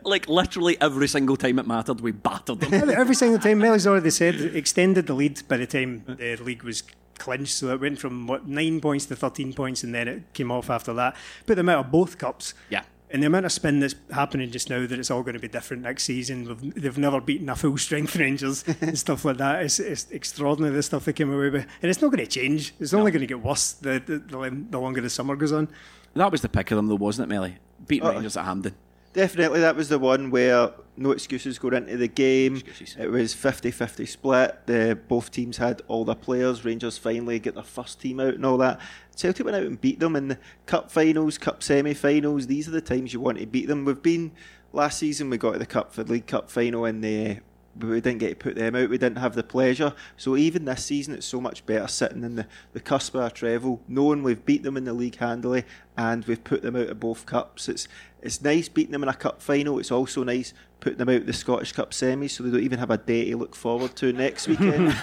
[0.04, 2.90] like literally every single time it mattered, we battered them.
[2.90, 6.82] Every- single time, Melly's already said, extended the lead by the time the league was
[7.18, 7.54] clinched.
[7.54, 10.68] So it went from what nine points to thirteen points, and then it came off
[10.70, 11.16] after that.
[11.46, 12.82] But the amount of both cups, Yeah.
[13.10, 15.48] and the amount of spin that's happening just now that it's all going to be
[15.48, 16.46] different next season.
[16.48, 19.62] We've, they've never beaten a full strength Rangers and stuff like that.
[19.62, 22.74] It's, it's extraordinary the stuff they came away with, and it's not going to change.
[22.80, 25.68] It's only going to get worse the, the, the, the longer the summer goes on.
[26.14, 27.56] That was the pick of them, though, wasn't it, Melly?
[27.86, 28.08] Beating Oh.
[28.10, 28.14] Uh-uh.
[28.14, 28.74] Rangers at Hampden.
[29.12, 32.56] Definitely, that was the one where no excuses going into the game.
[32.56, 32.96] Excuses.
[32.98, 34.66] It was 50 50 split.
[34.66, 36.64] The, both teams had all their players.
[36.64, 38.80] Rangers finally get their first team out and all that.
[39.14, 42.48] Celtic went out and beat them in the cup finals, cup semi finals.
[42.48, 43.84] These are the times you want to beat them.
[43.84, 44.32] We've been
[44.72, 47.38] last season, we got to the cup for the League Cup final and the.
[47.76, 48.88] But we didn't get to put them out.
[48.88, 49.94] We didn't have the pleasure.
[50.16, 53.30] So even this season, it's so much better sitting in the, the cusp of a
[53.30, 55.64] treble, knowing we've beat them in the league handily
[55.96, 57.68] and we've put them out of both cups.
[57.68, 57.88] It's
[58.22, 59.78] it's nice beating them in a cup final.
[59.78, 62.78] It's also nice putting them out of the Scottish Cup semis, so they don't even
[62.78, 64.94] have a day to look forward to next weekend.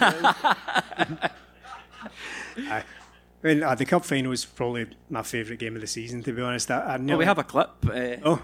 [2.58, 2.84] Aye.
[3.44, 6.32] I mean, uh, the cup final was probably my favourite game of the season, to
[6.34, 6.70] be honest.
[6.70, 7.72] I, I Well, we have a clip.
[7.86, 8.44] Uh, Oh,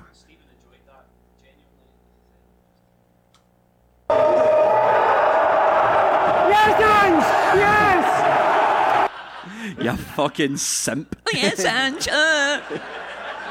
[9.80, 11.16] You fucking simp.
[11.34, 12.08] yes, Ange.
[12.08, 12.62] Uh,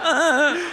[0.03, 0.71] uh,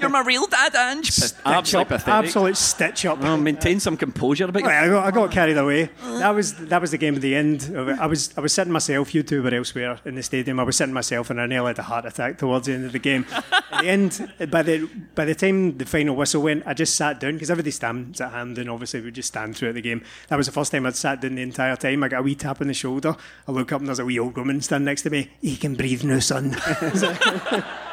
[0.00, 1.08] you're my real dad, Ange.
[1.44, 2.08] Absolutely pathetic.
[2.26, 3.18] absolute stitch up.
[3.22, 4.84] Oh, maintain some composure about Right.
[4.84, 5.90] I got, I got carried away.
[6.02, 7.72] That was that was the game at the end.
[8.00, 9.14] I was I was sitting myself.
[9.14, 10.60] You two were elsewhere in the stadium.
[10.60, 12.92] I was sitting myself, and I nearly had a heart attack towards the end of
[12.92, 13.26] the game.
[13.32, 17.18] at the end, by the by the time the final whistle went, I just sat
[17.20, 20.02] down because everybody stands at hand, and obviously we just stand throughout the game.
[20.28, 22.02] That was the first time I'd sat down the entire time.
[22.02, 23.16] I got a wee tap on the shoulder.
[23.48, 25.30] I look up, and there's a wee old woman standing next to me.
[25.40, 26.56] He can breathe now, son.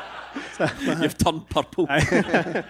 [1.02, 1.88] You've turned purple.
[1.90, 2.02] Aye,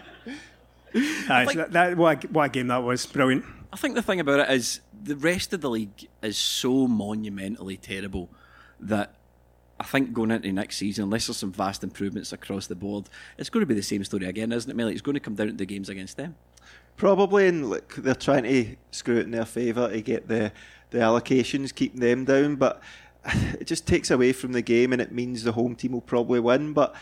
[0.93, 3.06] so that, that, what, a, what a game that was.
[3.06, 3.45] Brilliant.
[3.71, 7.78] I think the thing about it is the rest of the league is so monumentally
[7.78, 8.30] terrible
[8.80, 9.13] that
[9.80, 13.49] I think going into next season, unless there's some vast improvements across the board, it's
[13.49, 14.91] going to be the same story again, isn't it, Melly?
[14.93, 16.36] It's going to come down to the games against them.
[16.97, 20.52] Probably, and look, they're trying to screw it in their favour to get the
[20.89, 22.56] the allocations, keeping them down.
[22.56, 22.82] But
[23.25, 26.41] it just takes away from the game, and it means the home team will probably
[26.41, 26.73] win.
[26.73, 26.93] But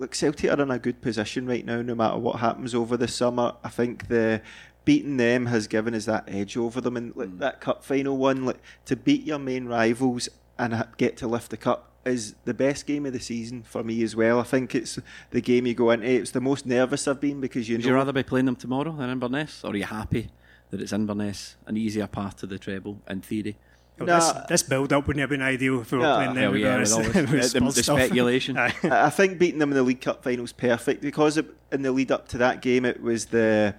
[0.00, 3.06] look, Celtic are in a good position right now, no matter what happens over the
[3.06, 3.54] summer.
[3.62, 4.40] I think the
[4.84, 7.38] beating them has given us that edge over them, and like, mm.
[7.38, 11.56] that cup final one, like to beat your main rivals and get to lift the
[11.56, 14.40] cup is the best game of the season for me as well.
[14.40, 14.98] I think it's
[15.30, 16.06] the game you go into.
[16.06, 18.56] It's the most nervous I've been because you Would know you rather be playing them
[18.56, 20.30] tomorrow than Inverness, or are you happy
[20.70, 23.56] that it's Inverness, an easier path to the treble in theory?
[24.00, 24.14] Well, No.
[24.18, 26.14] this, this build up wouldn't have been ideal if we were No.
[26.16, 26.42] playing them.
[26.42, 28.56] Hell yeah, with all with this- the- the Spurs speculation.
[28.58, 31.82] I I think beating them in the League Cup final is perfect because it, in
[31.82, 33.74] the lead up to that game, it was the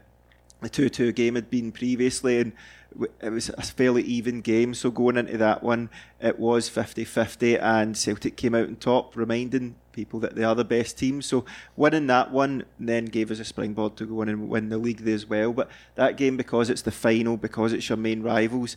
[0.62, 2.52] the two two game had been previously, and
[3.20, 4.76] it was a fairly even game.
[4.76, 9.76] So going into that one, it was 50-50 and Celtic came out on top, reminding
[9.94, 11.22] people that they are the best team.
[11.22, 11.46] So
[11.78, 15.08] winning that one then gave us a springboard to go on and win the league
[15.08, 15.52] as well.
[15.54, 18.76] But that game, because it's the final, because it's your main rivals.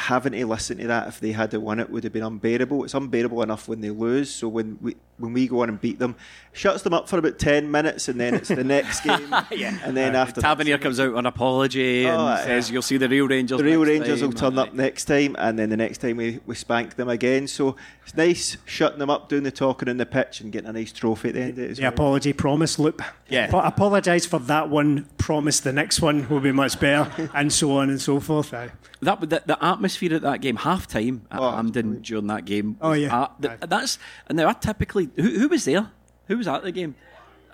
[0.00, 2.84] Having to listen to that if they had won it would have been unbearable.
[2.84, 4.30] It's unbearable enough when they lose.
[4.32, 6.16] So when we when we go on and beat them,
[6.52, 9.34] shuts them up for about ten minutes, and then it's the next game.
[9.52, 9.78] Yeah.
[9.84, 12.44] And then uh, after Tavernier comes out with an apology oh, and Oh, aye.
[12.44, 13.58] says you'll see the real Rangers.
[13.58, 16.16] the real next Rangers will time." turn up next time, and then the next time
[16.16, 17.46] we, we spank them again.
[17.46, 20.72] So it's nice shutting them up, doing the talking on the pitch, and getting a
[20.72, 21.92] nice trophy at the end of it The well.
[21.92, 23.02] apology promise loop.
[23.28, 23.50] Yeah.
[23.50, 27.76] But apologise for that one, promise the next one will be much better, and so
[27.76, 28.52] on and so forth.
[28.54, 28.70] Aye.
[29.02, 32.76] That the, the atmosphere at that game, half time at Oh, Hampden during that game.
[32.82, 33.28] Oh, yeah.
[33.40, 35.90] a- the- that's and now I typically who, who was there?
[36.28, 36.94] Who was at the game?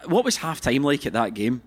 [0.07, 1.63] What was half time like at that game?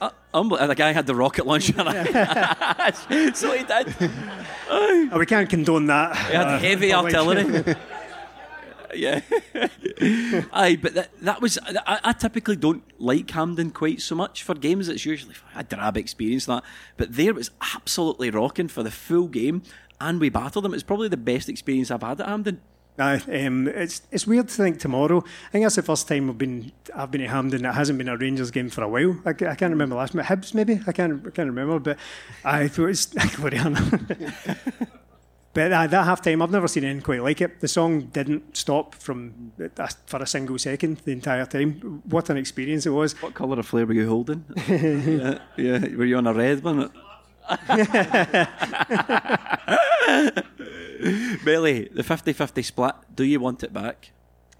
[0.00, 1.72] Uh, unbel- the guy had the rocket launcher.
[3.34, 3.94] so he did.
[4.68, 6.16] Oh, we can't condone that.
[6.28, 7.76] He had Uh, heavy artillery.
[8.94, 9.20] yeah.
[10.52, 11.58] Aye, but that, that was.
[11.86, 14.88] I, I typically don't like Hampden quite so much for games.
[14.88, 16.62] It's usually a drab experience that,
[16.96, 19.62] but there it was absolutely rocking for the full game,
[20.00, 20.74] and we battled them.
[20.74, 22.60] It's probably the best experience I've had at Hampden.
[22.96, 25.18] Aye, um, it's it's weird to think tomorrow.
[25.18, 27.64] I think that's the first time I've been I've been at Hampden.
[27.64, 29.20] It hasn't been a Rangers game for a while.
[29.26, 30.24] I, I can't remember last time.
[30.24, 30.80] Hibs maybe.
[30.86, 31.80] I can't I can't remember.
[31.80, 31.98] But
[32.44, 34.88] I thought it's Gloriana.
[35.54, 37.60] But uh, that half time, I've never seen anything quite like it.
[37.60, 42.02] The song didn't stop from uh, for a single second the entire time.
[42.06, 43.12] What an experience it was!
[43.22, 44.44] What colour of flare were you holding?
[44.68, 46.90] yeah, yeah, were you on a red one?
[51.44, 52.94] Belly, the 50-50 split.
[53.14, 54.10] Do you want it back?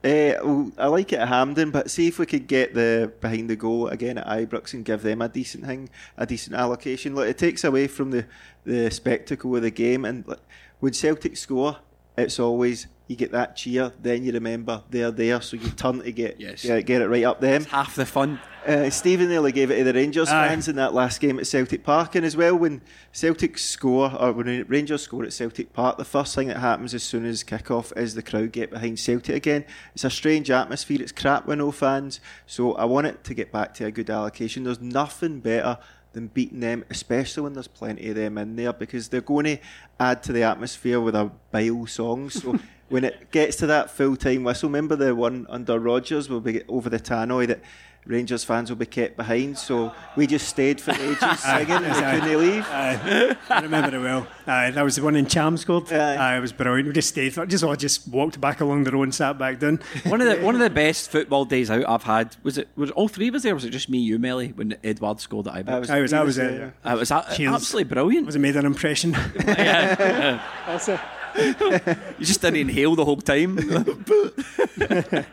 [0.04, 3.56] Uh, I like it at Hampden, but see if we could get the behind the
[3.56, 7.14] goal again at Ibrox and give them a decent thing, a decent allocation.
[7.14, 8.26] Look, it takes away from the,
[8.64, 10.04] the spectacle of the game.
[10.04, 10.40] And like,
[10.80, 11.78] when Celtic score,
[12.18, 16.10] it's always you get that cheer, then you remember they're there, so you turn to
[16.10, 16.62] get Yes.
[16.62, 17.64] get, get it right up them.
[17.64, 18.40] Half the fun.
[18.66, 20.48] Uh, Stephen nearly gave it to the Rangers Aye.
[20.48, 22.80] fans in that last game at Celtic Park, and as well when
[23.12, 27.02] Celtic score or when Rangers score at Celtic Park, the first thing that happens as
[27.02, 29.66] soon as kick-off is the crowd get behind Celtic again.
[29.94, 31.02] It's a strange atmosphere.
[31.02, 34.08] It's crap with no fans, so I want it to get back to a good
[34.08, 34.64] allocation.
[34.64, 35.76] There's nothing better
[36.14, 39.58] than beating them, especially when there's plenty of them in there, because they're going to
[40.00, 42.30] add to the atmosphere with a bile song.
[42.30, 42.58] So.
[42.88, 46.62] When it gets to that full time whistle, remember the one under Rodgers will be
[46.68, 47.60] over the tannoy that
[48.06, 49.56] Rangers fans will be kept behind.
[49.56, 52.20] So we just stayed for ages singing and we Aye.
[52.20, 52.66] couldn't leave.
[52.68, 54.26] Aye, I remember it well.
[54.46, 55.90] Aye, that was the one in Cham scored.
[55.90, 56.16] Aye.
[56.16, 56.86] Aye, it was brilliant.
[56.88, 59.58] We just stayed, for, just all just walked back along the road and sat back
[59.58, 59.80] down.
[60.04, 62.90] One of the one of the best football days out I've had was it was
[62.90, 63.52] it all three of us there?
[63.52, 65.88] or Was it just me, you, Melly, when Edouard scored at Ibrox?
[65.88, 66.74] I was, I was, there.
[66.84, 67.54] uh, Uh, it was a- Cheers.
[67.54, 68.26] absolutely brilliant.
[68.26, 69.12] was it made an impression?
[69.46, 71.00] That's it.
[72.18, 73.58] You just didn't inhale the whole time.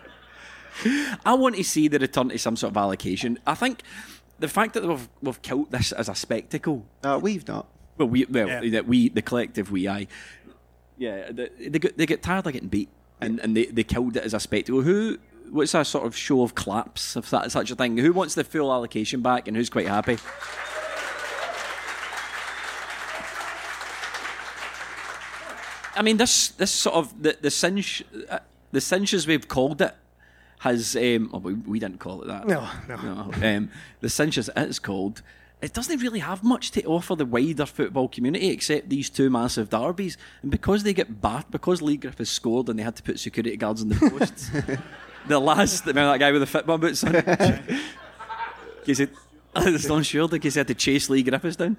[1.25, 3.37] I want to see the return to some sort of allocation.
[3.45, 3.83] I think
[4.39, 6.85] the fact that we've we've killed this as a spectacle.
[7.03, 7.67] Uh, we've not.
[7.97, 8.69] Well, we well Yeah.
[8.71, 10.07] that we the collective we I.
[10.97, 14.15] Yeah, they, they get they get tired of getting beat, and, and they, they killed
[14.17, 14.81] it as a spectacle.
[14.81, 15.17] Who?
[15.49, 17.97] What's a sort of show of claps, if that's such a thing?
[17.97, 20.17] Who wants the full allocation back, and who's quite happy?
[25.95, 28.39] I mean, this this sort of the the cinch, uh,
[28.71, 29.95] the cinches we've called it
[30.59, 30.95] has.
[30.95, 32.47] Um, oh, we, we didn't call it that.
[32.47, 33.31] No, no.
[33.41, 33.69] Um,
[33.99, 35.21] the cinches it's called.
[35.61, 39.69] It doesn't really have much to offer the wider football community except these two massive
[39.69, 43.19] derbies, and because they get bat, because Leigh Griffiths scored and they had to put
[43.19, 44.49] security guards on the posts.
[45.27, 47.15] the last, remember that guy with the football boots on?
[48.87, 49.11] Is it?
[49.55, 51.75] it's unsure because they had to chase Leigh Griffiths down.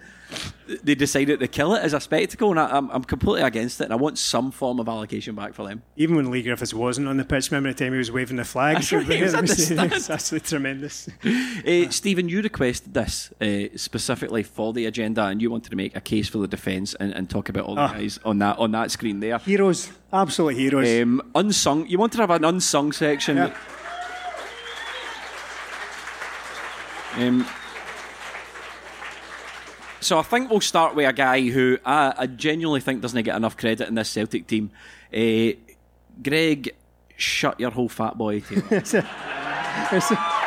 [0.83, 3.85] They decided to kill it as a spectacle, and I, am I'm completely against it.
[3.85, 5.83] And I want some form of allocation back for them.
[5.97, 8.45] Even when Leigh Griffiths wasn't on the pitch, remember the time he was waving the
[8.45, 8.75] flag?
[8.77, 9.93] That's right, he was at the stand.
[9.93, 11.09] It's absolutely tremendous.
[11.25, 15.97] Uh, Stephen, you requested this uh, specifically for the agenda, and you wanted to make
[15.97, 17.93] a case for the defence and, and, talk about all the Ah.
[17.95, 19.39] guys on that on that screen there.
[19.39, 21.03] Heroes, absolute heroes.
[21.03, 21.87] Um, unsung.
[21.87, 23.39] You wanted to have an unsung section.
[23.39, 23.55] Yeah.
[27.16, 27.47] Um,
[30.03, 33.37] so I think we'll start with a guy who I, I genuinely think doesn't get
[33.37, 34.71] enough credit in this Celtic team.
[35.15, 35.53] Uh,
[36.23, 36.75] Greg,
[37.17, 38.63] shut your whole fat boy tail.
[38.71, 39.09] It's a-
[39.93, 40.43] it's a-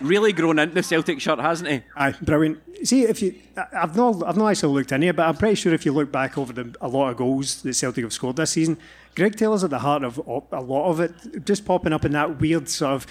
[0.00, 1.82] really grown into the Celtic shirt, hasn't he?
[1.96, 2.58] Aye, brilliant.
[2.86, 5.56] See, if you, I- I've not, I've not actually looked in here, but I'm pretty
[5.56, 8.36] sure if you look back over the, a lot of goals that Celtic have scored
[8.36, 8.78] this season,
[9.14, 10.18] Greg Taylor's at the heart of
[10.52, 13.06] a lot of it, just popping up in that weird sort of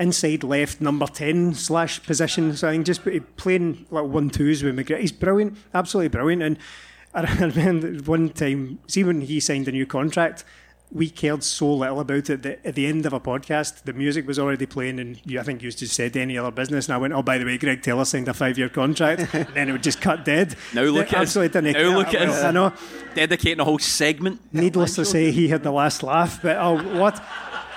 [0.00, 2.56] inside left number ten slash position.
[2.56, 3.02] So I think just
[3.36, 6.42] playing like one twos with McGregor, he's brilliant, absolutely brilliant.
[6.42, 6.58] And
[7.14, 10.44] I remember one time, see when he signed a new contract.
[10.90, 14.28] We cared so little about it that at the end of a podcast, the music
[14.28, 16.86] was already playing, and you, I think you just said any other business.
[16.86, 19.68] And I went, "Oh, by the way, Greg Taylor signed a five-year contract." and then
[19.68, 20.54] it would just cut dead.
[20.72, 22.44] Now look They at absolutely didn't Now look at us.
[22.44, 22.72] I know.
[23.14, 24.40] Dedicating a whole segment.
[24.52, 26.40] Needless to say, he had the last laugh.
[26.40, 27.20] But oh, what,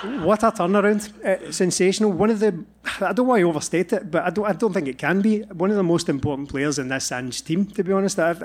[0.04, 1.24] what a turnaround!
[1.24, 2.12] Uh, sensational.
[2.12, 2.64] One of the,
[3.02, 5.42] I don't want to overstate it, but I don't, I don't think it can be
[5.42, 7.66] one of the most important players in this Ange team.
[7.66, 8.42] To be honest, I've,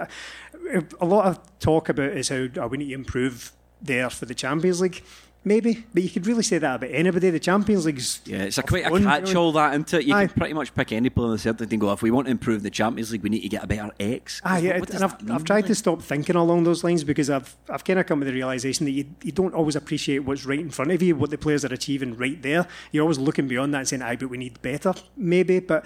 [1.01, 4.81] a lot of talk about is how we need to improve there for the Champions
[4.81, 5.03] League.
[5.45, 7.31] Maybe, but you could really say that about anybody.
[7.31, 10.07] The Champions League's Yeah, it's a quite a catch all that into it.
[10.07, 10.27] You Aye.
[10.29, 12.31] can pretty much pick any player in the team and go, if we want to
[12.31, 14.41] improve the Champions League, we need to get a better X.
[14.45, 15.69] Ah, yeah, what does and I've, mean, I've tried really?
[15.69, 18.85] to stop thinking along those lines because I've I've kind of come to the realization
[18.87, 21.65] that you, you don't always appreciate what's right in front of you, what the players
[21.65, 22.69] are achieving right there.
[22.93, 25.85] You're always looking beyond that and saying, "Aye, but we need better, maybe." But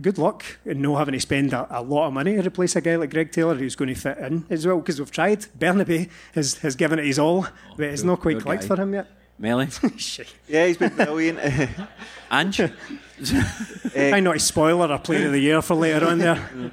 [0.00, 2.80] good luck in not having to spend a, a lot of money to replace a
[2.80, 4.78] guy like Greg Taylor who's going to fit in as well.
[4.78, 5.40] Because we've tried.
[5.58, 8.68] Bernabei has has given it his all, but it's not quite clicked guy.
[8.68, 9.08] for him yet.
[9.38, 9.68] Melly.
[9.96, 10.32] Shit.
[10.48, 11.38] Yeah, he's been brilliant.
[12.30, 12.56] Ange?
[13.94, 16.72] Try not to spoil our player of the year for later on there.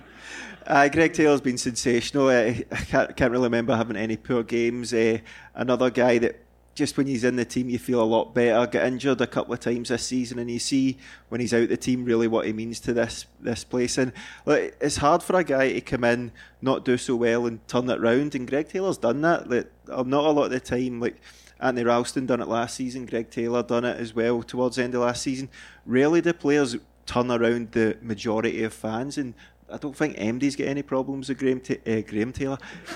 [0.68, 2.28] Uh, Greg Taylor's been sensational.
[2.28, 4.94] Uh, I can't, can't really remember having any poor games.
[4.94, 5.18] Uh,
[5.56, 6.40] another guy that
[6.80, 8.66] just when he's in the team, you feel a lot better.
[8.66, 11.78] Get injured a couple of times this season, and you see when he's out the
[11.78, 13.98] team really what he means to this this place.
[13.98, 14.14] And
[14.46, 17.90] like, it's hard for a guy to come in, not do so well, and turn
[17.90, 18.34] it round.
[18.34, 19.50] And Greg Taylor's done that.
[19.50, 21.18] Like, not a lot of the time, like.
[21.62, 23.06] Anthony Ralston done it last season.
[23.06, 25.50] Greg Taylor done it as well towards the end of last season.
[25.86, 29.34] Rarely do players turn around the majority of fans, and
[29.70, 32.60] I don't think MD's got any problems with Graham, Ta- uh, Graham Taylor.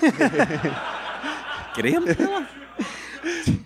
[1.74, 2.48] Graham Taylor?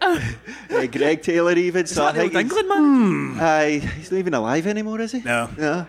[0.68, 1.84] Uh, Greg Taylor even.
[1.84, 3.40] Is so I that the think he's- England man?
[3.40, 5.20] Aye, he's not even alive anymore, is he?
[5.20, 5.48] No.
[5.56, 5.86] No.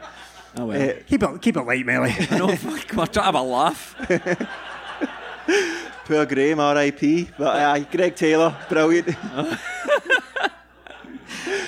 [0.57, 0.89] Oh, well.
[0.89, 2.13] Uh, Keep it keep it light, Melly.
[2.31, 3.95] no, fuck, we're trying to have a laugh.
[6.05, 7.29] poor Graham, R.I.P.
[7.37, 9.07] But aye, Greg Taylor, brilliant.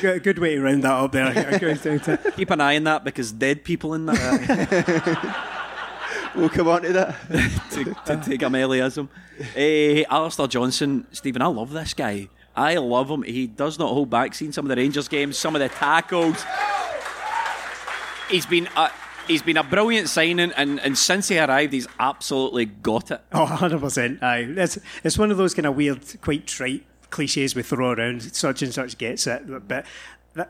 [0.02, 1.60] good, good way to round that up there.
[1.60, 5.69] Good- Keep an eye on that because dead people in that
[6.36, 7.16] we'll come on to that.
[7.72, 9.08] to, to take a Mellyism.
[9.56, 12.30] Uh, Alistair Johnston, Stephen, I love this guy.
[12.56, 13.24] I love him.
[13.24, 14.34] He does not hold back.
[14.36, 16.44] Seen some of the Rangers games, some of the tackles.
[18.30, 18.92] He's been a,
[19.28, 23.22] he's been a brilliant signing, and, and since he arrived, he's absolutely got it.
[23.32, 24.22] Oh, 100%.
[24.22, 24.54] Aye.
[24.58, 28.22] It's, it's one of those kind of weird, quite trite cliches we throw around.
[28.36, 29.50] Such and such gets it.
[29.50, 29.86] But that-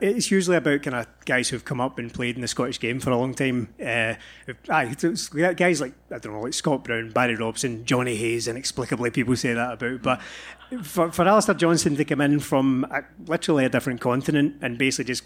[0.01, 2.99] it's usually about kind of guys who've come up and played in the Scottish game
[2.99, 3.73] for a long time.
[3.79, 4.15] Uh,
[4.69, 9.35] aye, guys like, I don't know, like Scott Brown, Barry Robson, Johnny Hayes, inexplicably people
[9.35, 10.01] say that about.
[10.01, 10.21] But
[10.83, 15.05] for, for Alistair Johnston to come in from a, literally a different continent and basically
[15.05, 15.23] just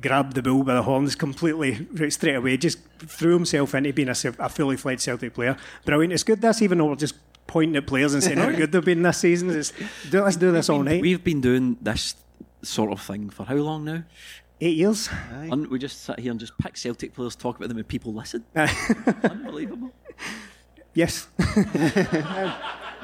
[0.00, 2.56] grabbed the bull by the horns completely straight away.
[2.56, 5.56] Just threw himself into being a, a fully fledged Celtic player.
[5.84, 6.12] Brilliant.
[6.12, 7.14] It's good this, even though we're just
[7.46, 9.50] pointing at players and saying how good they've been this season.
[9.50, 9.72] It's,
[10.12, 11.00] let's do this all night.
[11.00, 12.14] We've been doing this
[12.66, 14.04] sort of thing for how long now?
[14.60, 15.08] Eight years.
[15.32, 18.14] And we just sit here and just pick Celtic players, talk about them, and people
[18.14, 18.44] listen.
[18.54, 19.92] Unbelievable.
[20.94, 21.28] Yes.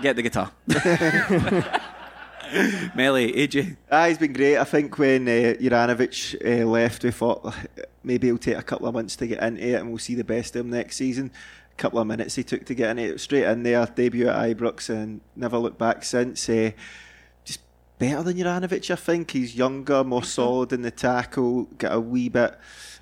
[0.03, 0.51] Get the guitar.
[2.95, 3.77] Melly, AJ.
[3.91, 4.57] Ah, he's been great.
[4.57, 7.55] I think when uh, Juranovic uh, left, we thought
[8.03, 10.25] maybe it'll take a couple of months to get into it and we'll see the
[10.25, 11.31] best of him next season.
[11.71, 14.57] A couple of minutes he took to get into it, straight in there, debut at
[14.57, 16.49] Ibrox and never looked back since.
[16.49, 16.77] Uh, just
[18.03, 19.31] better than Juranovic, I think.
[19.31, 20.27] He's younger, more mm-hmm.
[20.27, 22.59] solid in the tackle, got a wee bit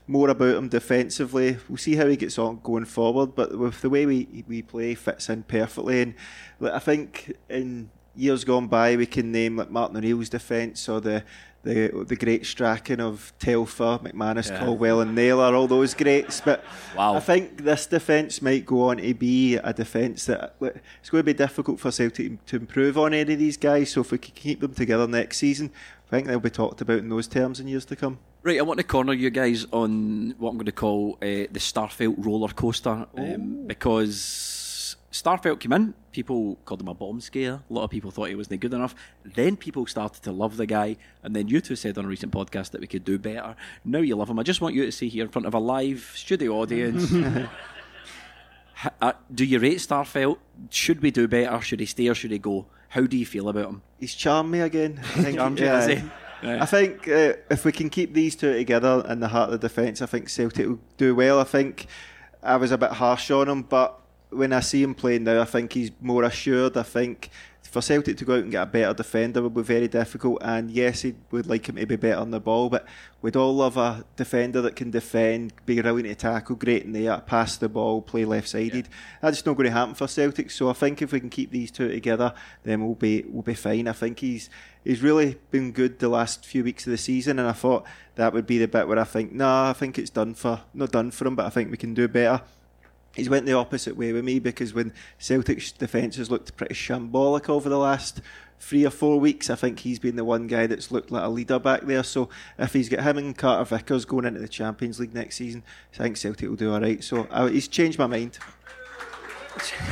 [0.06, 1.56] more about him defensively.
[1.70, 4.94] We'll see how he gets on going forward, but with the way we, we play,
[4.94, 6.02] fits in perfectly.
[6.02, 6.14] And
[6.60, 11.24] I think in years gone by, we can name like Martin O'Neill's defence or the
[11.62, 14.60] the the great Strachan of Telfer, McManus, yeah.
[14.60, 16.40] Caldwell, and Naylor, all those greats.
[16.40, 16.64] But
[16.96, 17.14] wow.
[17.14, 21.24] I think this defence might go on to be a defence that it's going to
[21.24, 23.90] be difficult for Celtic to improve on any of these guys.
[23.92, 25.70] So if we can keep them together next season,
[26.06, 28.18] I think they'll be talked about in those terms in years to come.
[28.42, 31.58] Right, I want to corner you guys on what I'm going to call uh, the
[31.58, 34.59] Starfelt roller coaster um, because
[35.12, 37.54] Starfelt came in, people called him a bomb scare.
[37.68, 38.94] A lot of people thought he wasn't good enough.
[39.24, 42.32] Then people started to love the guy, and then you two said on a recent
[42.32, 43.56] podcast that we could do better.
[43.84, 44.38] Now you love him.
[44.38, 47.12] I just want you to see here in front of a live studio audience.
[49.00, 50.38] uh, do you rate Starfelt?
[50.70, 51.60] Should we do better?
[51.60, 52.66] Should he stay or should he go?
[52.90, 53.82] How do you feel about him?
[53.98, 55.00] He's charmed me again.
[55.02, 55.86] I think, charmed yeah.
[55.88, 56.10] you,
[56.42, 56.62] yeah.
[56.62, 59.68] I think uh, if we can keep these two together in the heart of the
[59.68, 61.40] defence, I think Celtic will do well.
[61.40, 61.86] I think
[62.42, 63.99] I was a bit harsh on him, but
[64.30, 66.76] when I see him playing now, I think he's more assured.
[66.76, 67.30] I think
[67.70, 70.38] for Celtic to go out and get a better defender would be very difficult.
[70.42, 72.86] And yes, he would like him to be better on the ball, but
[73.22, 77.06] we'd all love a defender that can defend, be willing to tackle, great in the
[77.06, 78.88] air, pass the ball, play left sided.
[78.88, 78.94] Yeah.
[79.22, 80.50] That's not going to happen for Celtic.
[80.50, 83.54] So I think if we can keep these two together, then we'll be we'll be
[83.54, 83.86] fine.
[83.86, 84.50] I think he's
[84.84, 87.84] he's really been good the last few weeks of the season, and I thought
[88.16, 90.90] that would be the bit where I think, nah, I think it's done for not
[90.90, 92.42] done for him, but I think we can do better
[93.20, 97.48] he's went the opposite way with me because when Celtic's defence has looked pretty shambolic
[97.48, 98.20] over the last
[98.58, 101.28] three or four weeks, I think he's been the one guy that's looked like a
[101.28, 102.02] leader back there.
[102.02, 105.62] So if he's got him and Carter Vickers going into the Champions League next season,
[105.94, 107.04] I think Celtic will do all right.
[107.04, 108.38] So uh, he's changed my mind.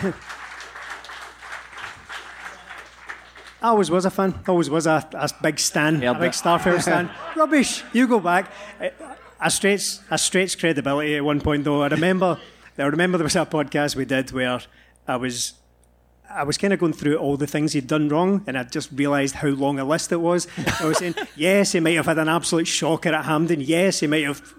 [0.02, 0.12] I
[3.68, 4.38] always was a fan.
[4.48, 7.10] Always was a, a big stan, yeah, a big Starfelt stan.
[7.36, 7.84] Rubbish.
[7.92, 8.50] You go back.
[9.40, 11.82] I stretch, I stretch credibility at one point though.
[11.82, 12.38] I remember
[12.78, 14.60] I remember there was a podcast we did where
[15.06, 15.54] I was
[16.30, 18.90] I was kind of going through all the things he'd done wrong, and I just
[18.92, 20.46] realised how long a list it was.
[20.78, 23.62] I was saying, yes, he might have had an absolute shocker at Hampden.
[23.62, 24.54] Yes, he might have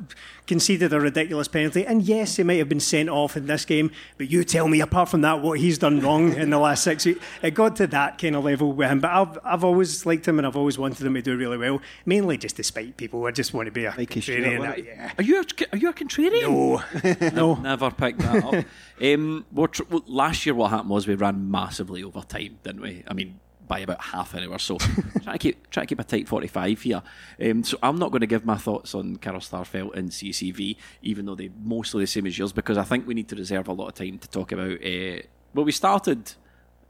[0.49, 1.85] conceded a ridiculous penalty.
[1.85, 3.91] And yes, he might have been sent off in this game.
[4.17, 7.05] But you tell me, apart from that, what he's done wrong in the last six
[7.05, 7.23] weeks.
[7.43, 8.99] It got to that kind of level with him.
[8.99, 11.81] But I've, I've always liked him and I've always wanted him to do really well,
[12.05, 13.25] mainly just to spite people.
[13.27, 14.85] I just want to be a like contrarian.
[14.85, 15.11] yeah.
[15.17, 16.41] Are, you a, are you a contrarian?
[16.41, 17.29] No.
[17.29, 17.61] no.
[17.61, 18.65] Never picked that up.
[19.03, 19.69] um, well,
[20.07, 23.03] last year, what happened was we ran massively over time, didn't we?
[23.07, 23.39] I mean,
[23.69, 24.59] by about half an hour.
[24.59, 24.77] So
[25.23, 27.01] try to keep try to keep a tight forty five here.
[27.41, 31.25] Um, so I'm not going to give my thoughts on Carl Starfelt and CCV, even
[31.25, 33.73] though they're mostly the same as yours, because I think we need to reserve a
[33.73, 34.83] lot of time to talk about.
[34.83, 35.21] Uh,
[35.53, 36.33] well, we started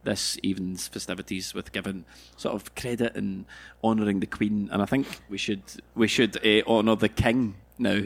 [0.03, 2.05] this evening's festivities with giving
[2.37, 3.45] sort of credit and
[3.83, 5.61] honouring the Queen, and I think we should
[5.93, 8.03] we should uh, honour the King now.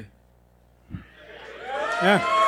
[2.02, 2.43] Yeah.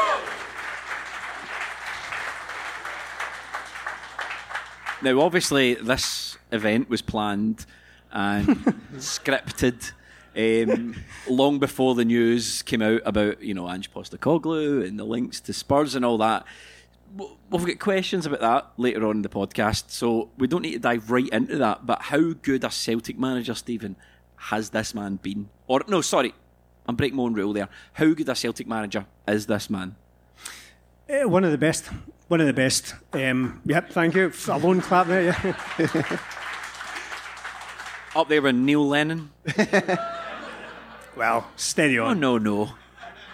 [5.05, 7.67] Now, obviously, this event was planned
[8.11, 8.47] and
[8.95, 9.91] scripted
[10.35, 10.95] um,
[11.29, 15.53] long before the news came out about, you know, Ange Postecoglou and the links to
[15.53, 16.43] Spurs and all that.
[17.51, 20.79] We've got questions about that later on in the podcast, so we don't need to
[20.79, 21.85] dive right into that.
[21.85, 23.97] But how good a Celtic manager, Stephen,
[24.37, 25.49] has this man been?
[25.67, 26.33] Or, no, sorry,
[26.87, 27.69] I'm breaking my own rule there.
[27.93, 29.97] How good a Celtic manager is this man?
[31.09, 31.87] Uh, one of the best.
[32.27, 32.95] One of the best.
[33.13, 34.31] Um, yep, thank you.
[34.47, 35.55] A lone clap there, yeah.
[38.15, 39.29] Up there with Neil Lennon.
[41.15, 42.23] well, steady on.
[42.23, 42.73] Oh, no, no.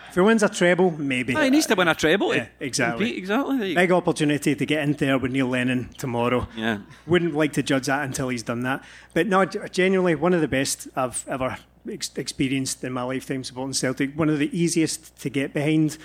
[0.09, 1.34] If he wins a treble, maybe.
[1.34, 2.36] He needs to win a treble.
[2.36, 3.05] Yeah, exactly.
[3.05, 3.76] Compete, exactly.
[3.76, 6.49] Big opportunity to get in there with Neil Lennon tomorrow.
[6.57, 6.80] Yeah.
[7.07, 8.84] Wouldn't like to judge that until he's done that.
[9.13, 11.59] But no, genuinely, one of the best I've ever
[11.89, 14.13] ex- experienced in my lifetime supporting Celtic.
[14.17, 15.97] One of the easiest to get behind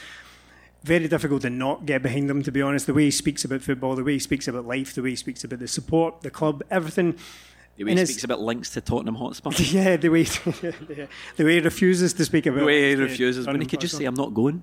[0.83, 2.87] very difficult to not get behind them, to be honest.
[2.87, 5.17] The way he speaks about football, the way he speaks about life, the way he
[5.17, 7.17] speaks about the support, the club, everything.
[7.77, 9.51] The way he speaks about links to Tottenham Hotspur.
[9.59, 10.23] yeah, the way
[11.37, 12.61] the way he refuses to speak about.
[12.61, 13.47] The way he refuses.
[13.47, 14.63] When he could just say, "I'm not going."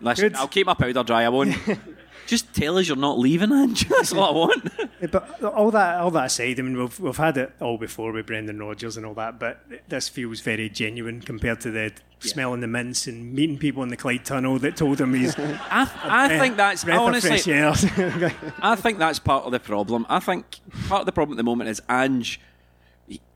[0.00, 0.36] Listen, Good.
[0.36, 1.22] I'll keep my powder dry.
[1.22, 1.56] I won't.
[2.32, 3.86] Just tell us you're not leaving, Ange.
[3.90, 4.72] That's all I want.
[5.10, 8.24] but all that, all that aside, I mean, we've we've had it all before with
[8.24, 12.32] Brendan Rodgers and all that, but this feels very genuine compared to the yeah.
[12.32, 15.38] smelling the mints and meeting people in the Clyde Tunnel that told him he's.
[15.38, 17.52] I, I think that's honestly.
[18.62, 20.06] I think that's part of the problem.
[20.08, 22.40] I think part of the problem at the moment is Ange.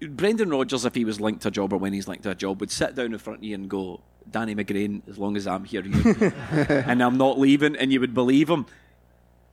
[0.01, 2.35] Brendan Rodgers, if he was linked to a job or when he's linked to a
[2.35, 5.47] job, would sit down in front of you and go, Danny McGrain, as long as
[5.47, 8.65] I'm here, and I'm not leaving, and you would believe him.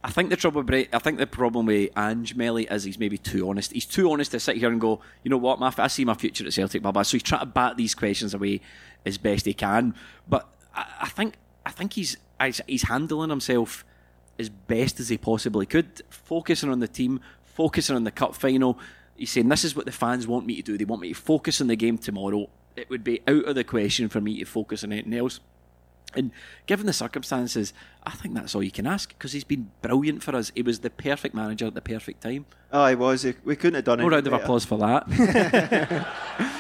[0.06, 3.50] I think the trouble, I think the problem with Ange Melly is he's maybe too
[3.50, 3.72] honest.
[3.72, 6.14] He's too honest to sit here and go, you know what, my, I see my
[6.14, 7.04] future at Celtic, blah blah.
[7.04, 8.60] So he's trying to bat these questions away
[9.06, 9.96] as best he can.
[10.28, 11.36] But I, I think,
[11.66, 12.18] I think he's
[12.68, 13.86] he's handling himself
[14.38, 18.78] as best as he possibly could, focusing on the team, focusing on the cup final.
[19.16, 20.78] He's saying, This is what the fans want me to do.
[20.78, 22.50] They want me to focus on the game tomorrow.
[22.76, 25.40] It would be out of the question for me to focus on anything else.
[26.16, 26.32] And
[26.66, 30.36] given the circumstances, I think that's all you can ask because he's been brilliant for
[30.36, 30.52] us.
[30.56, 32.46] He was the perfect manager at the perfect time.
[32.72, 33.26] Oh, he was.
[33.44, 34.04] We couldn't have done it.
[34.04, 35.06] No round of applause for that.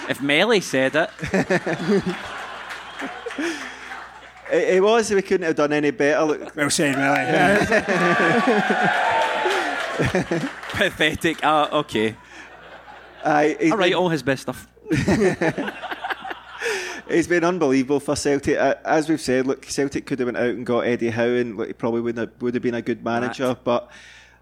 [0.09, 1.09] if Melly said it.
[4.51, 5.09] it, it was.
[5.11, 6.23] We couldn't have done any better.
[6.25, 6.55] Look.
[6.55, 7.25] Well said, Melly.
[10.73, 11.39] Pathetic.
[11.43, 12.15] Ah, okay.
[13.23, 14.67] Uh, all right, all his best stuff.
[17.07, 18.55] It's been unbelievable for Celtic.
[18.57, 21.67] As we've said, look, Celtic could have went out and got Eddie Howe, and look,
[21.67, 23.63] he probably would have, would have been a good manager, right.
[23.63, 23.89] but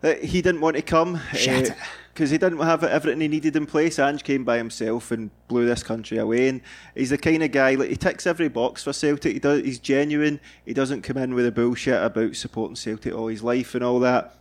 [0.03, 3.66] uh, he didn't want to come because uh, he didn't have everything he needed in
[3.66, 3.99] place.
[3.99, 6.62] Ange came by himself and blew this country away, and
[6.95, 9.34] he's the kind of guy like he ticks every box for Celtic.
[9.34, 10.39] He does, he's genuine.
[10.66, 13.99] He doesn't come in with a bullshit about supporting Celtic all his life and all
[13.99, 14.36] that.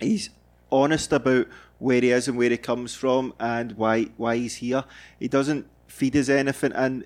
[0.00, 0.30] He's
[0.72, 1.46] honest about
[1.78, 4.84] where he is and where he comes from and why why he's here.
[5.20, 7.04] He doesn't feed us anything, and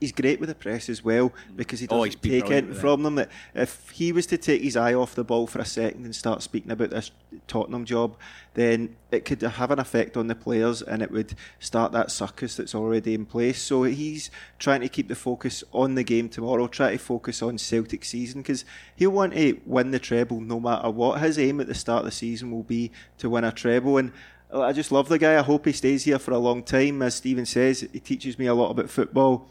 [0.00, 3.02] he's great with the press as well because he oh, doesn't oh, take it from
[3.02, 3.16] them.
[3.16, 6.14] That if he was to take his eye off the ball for a second and
[6.14, 7.10] start speaking about this
[7.46, 8.16] Tottenham job,
[8.54, 12.56] then it could have an effect on the players and it would start that circus
[12.56, 13.60] that's already in place.
[13.60, 17.58] So he's trying to keep the focus on the game tomorrow, try to focus on
[17.58, 18.64] Celtic season because
[18.96, 21.20] he'll want to win the treble no matter what.
[21.20, 24.12] His aim at the start of the season will be to win a treble and.
[24.50, 25.38] I just love the guy.
[25.38, 27.02] I hope he stays here for a long time.
[27.02, 29.50] As Stephen says, he teaches me a lot about football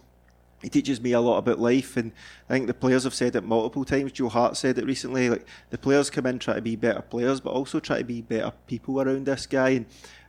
[0.62, 2.12] he teaches me a lot about life, and
[2.50, 4.12] I think the players have said it multiple times.
[4.12, 5.30] Joe Hart said it recently.
[5.30, 8.22] Like the players come in try to be better players, but also try to be
[8.22, 9.70] better people around this guy.
[9.70, 9.86] And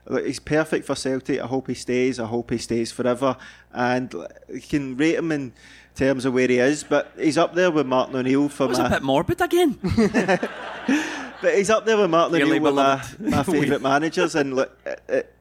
[0.06, 1.40] like, he's perfect for Celtic.
[1.40, 2.20] I hope he stays.
[2.20, 3.36] I hope he stays forever.
[3.72, 4.12] And
[4.52, 5.52] you can rate him in
[5.94, 8.78] terms of where he is, but he's up there with Martin O'Neill for that was
[8.78, 8.86] my...
[8.86, 9.78] a bit morbid again.
[11.40, 14.34] but he's up there with Martin O'Neill, with my, my favourite managers.
[14.34, 14.78] And look,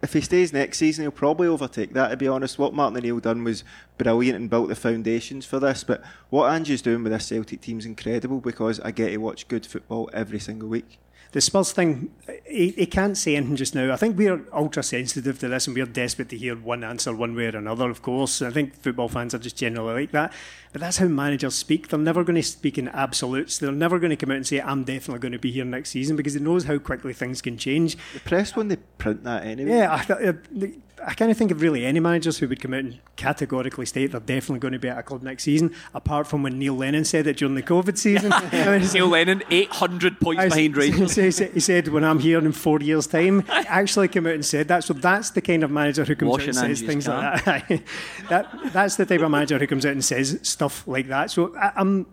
[0.02, 2.10] if he stays next season, he'll probably overtake that.
[2.10, 3.64] To be honest, what Martin O'Neill done was
[3.98, 5.84] brilliant and built the foundations for this.
[5.84, 9.48] But what Andrew's doing with this Celtic team is incredible because I get to watch
[9.48, 11.00] good football every single week
[11.32, 12.12] the Spurs thing,
[12.46, 13.92] he, he, can't say anything just now.
[13.92, 17.36] I think we're ultra sensitive to this and we're desperate to hear one answer one
[17.36, 18.42] way or another, of course.
[18.42, 20.34] I think football fans are just generally like that.
[20.72, 21.90] But that's how managers speak.
[21.90, 23.58] They're never going to speak in absolutes.
[23.58, 25.90] They're never going to come out and say, I'm definitely going to be here next
[25.90, 27.98] season because he knows how quickly things can change.
[28.14, 29.72] The press, when they print that anyway.
[29.72, 30.68] Yeah, I, I, uh,
[31.06, 34.20] I can't think of really any managers who would come out and categorically state they're
[34.20, 37.28] definitely going to be at a club next season, apart from when Neil Lennon said
[37.28, 38.34] it during the COVID season.
[38.94, 41.16] Neil Lennon, 800 points was, behind Rangers.
[41.16, 44.84] he said, when I'm here in four years' time, actually came out and said that.
[44.84, 47.84] So that's the kind of manager who comes Washing out and says things like that.
[48.30, 48.74] that.
[48.74, 51.32] That's the type of manager who comes out and says stuff like that.
[51.32, 52.06] So I, I'm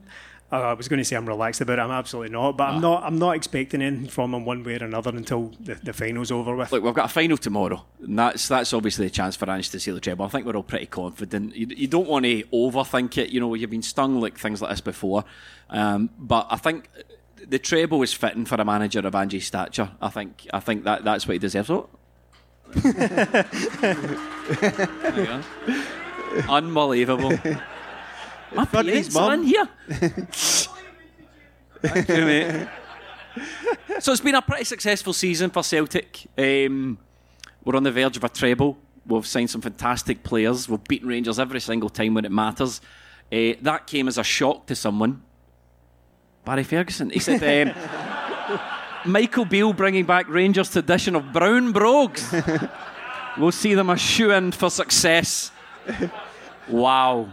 [0.63, 1.83] I was going to say I'm relaxed about it.
[1.83, 3.03] I'm absolutely not, but I'm not.
[3.03, 6.55] I'm not expecting anything from him one way or another until the, the final's over
[6.55, 6.73] with.
[6.73, 9.81] Look, we've got a final tomorrow, and that's that's obviously a chance for Ange to
[9.81, 10.25] seal the treble.
[10.25, 11.55] I think we're all pretty confident.
[11.55, 13.31] You, you don't want to overthink it.
[13.31, 15.25] You know, you've been stung like things like this before,
[15.71, 16.89] um, but I think
[17.47, 19.91] the treble is fitting for a manager of Ange's stature.
[20.01, 20.47] I think.
[20.53, 21.71] I think that that's what he deserves.
[21.71, 21.89] Oh.
[26.49, 27.39] Unbelievable.
[28.55, 29.43] My parents mum.
[29.43, 29.69] here.
[31.83, 32.69] Thank you, mate.
[34.01, 36.27] so it's been a pretty successful season for Celtic.
[36.39, 36.99] Um,
[37.65, 38.79] we're on the verge of a treble.
[39.07, 40.69] We've signed some fantastic players.
[40.69, 42.81] We've beaten Rangers every single time when it matters.
[43.33, 45.23] Uh, that came as a shock to someone.
[46.45, 47.11] Barry Ferguson.
[47.11, 48.61] He said, um,
[49.05, 52.33] Michael Beale bringing back Rangers' tradition of brown brogues.
[53.39, 55.51] we'll see them a shoe in for success.
[56.69, 57.29] Wow.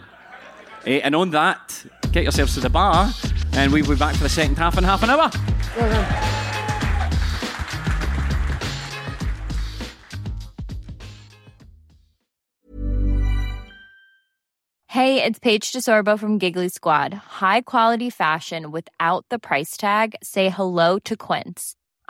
[0.86, 3.12] Uh, and on that, get yourselves to the bar,
[3.54, 5.30] and we'll be back for the second half in half an hour.
[14.88, 17.14] Hey, it's Paige DeSorbo from Giggly Squad.
[17.14, 20.16] High quality fashion without the price tag.
[20.22, 21.76] Say hello to Quince.